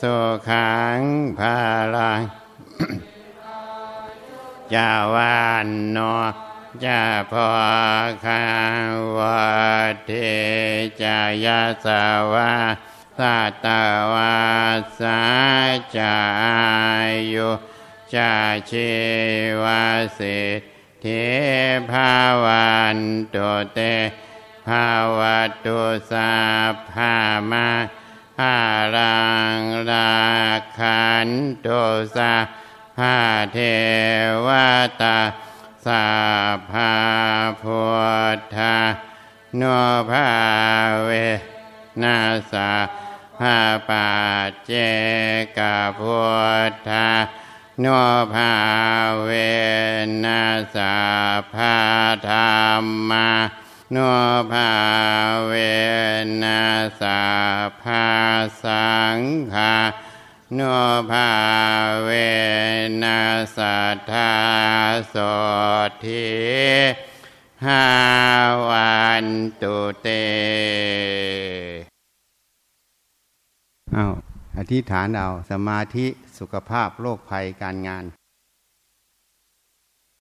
[0.02, 0.16] สุ
[0.50, 1.00] ขัง
[1.40, 1.58] ภา
[1.96, 2.22] ลัง
[4.74, 5.98] จาวานโน
[6.86, 7.50] จาพอ
[8.26, 8.44] คา
[9.18, 9.20] ว
[10.06, 10.12] เท
[11.02, 12.52] จายาสาวา
[13.20, 13.68] สัต
[14.14, 14.38] วา
[15.00, 15.22] สา
[15.98, 16.18] จา
[17.34, 17.50] ยุ
[18.16, 18.34] จา
[18.70, 18.92] ชี
[19.64, 19.84] วา
[20.18, 20.62] สิท
[21.04, 21.26] ธิ
[21.92, 22.14] ภา
[22.46, 22.98] วัน
[23.34, 23.80] ตุเต
[24.68, 24.88] ภา
[25.18, 25.20] ว
[25.66, 25.80] ตุ
[26.12, 26.32] สา
[26.92, 27.14] ภา
[27.52, 27.70] มา
[28.38, 28.56] ภา
[28.96, 29.22] รั
[29.58, 29.60] ง
[29.90, 30.14] รา
[30.78, 31.30] คัน
[31.66, 31.82] ตุ
[32.16, 32.34] สา
[32.98, 33.16] ภา
[33.54, 33.58] เท
[34.46, 34.48] ว
[35.02, 35.18] ตา
[35.86, 36.06] สา
[36.72, 36.94] ภา
[37.62, 37.84] พุ
[38.38, 38.76] ทธา
[39.58, 39.62] โน
[40.10, 40.28] ภา
[41.04, 41.10] เว
[42.02, 42.18] นา
[42.52, 42.70] สา
[43.44, 44.10] ภาปา
[44.66, 44.72] เจ
[45.58, 45.60] ก
[46.00, 46.20] พุ
[46.72, 47.10] ทธา
[47.80, 47.86] โน
[48.34, 48.54] ภา
[49.24, 49.30] เว
[50.24, 50.44] นั
[50.76, 50.96] สา
[51.54, 51.76] ภา
[52.30, 52.36] ธร
[52.82, 53.30] รมา
[53.92, 53.98] โน
[54.52, 54.72] ภา
[55.46, 55.54] เว
[56.44, 56.62] นั
[57.02, 57.22] สา
[57.82, 58.06] ภา
[58.64, 59.20] สัง
[59.54, 59.76] ฆา
[60.56, 60.60] โน
[61.12, 61.30] ภา
[62.04, 62.10] เว
[63.04, 63.22] นั
[63.58, 64.34] สัทธา
[65.10, 65.16] โส
[66.04, 66.28] ทิ
[67.66, 67.86] หา
[68.68, 69.26] วัน
[69.62, 70.08] ตุเต
[73.96, 74.08] เอา
[74.58, 76.06] อธิษฐานเอาสมาธิ
[76.40, 78.04] สุขภาพโรคภัยการงาน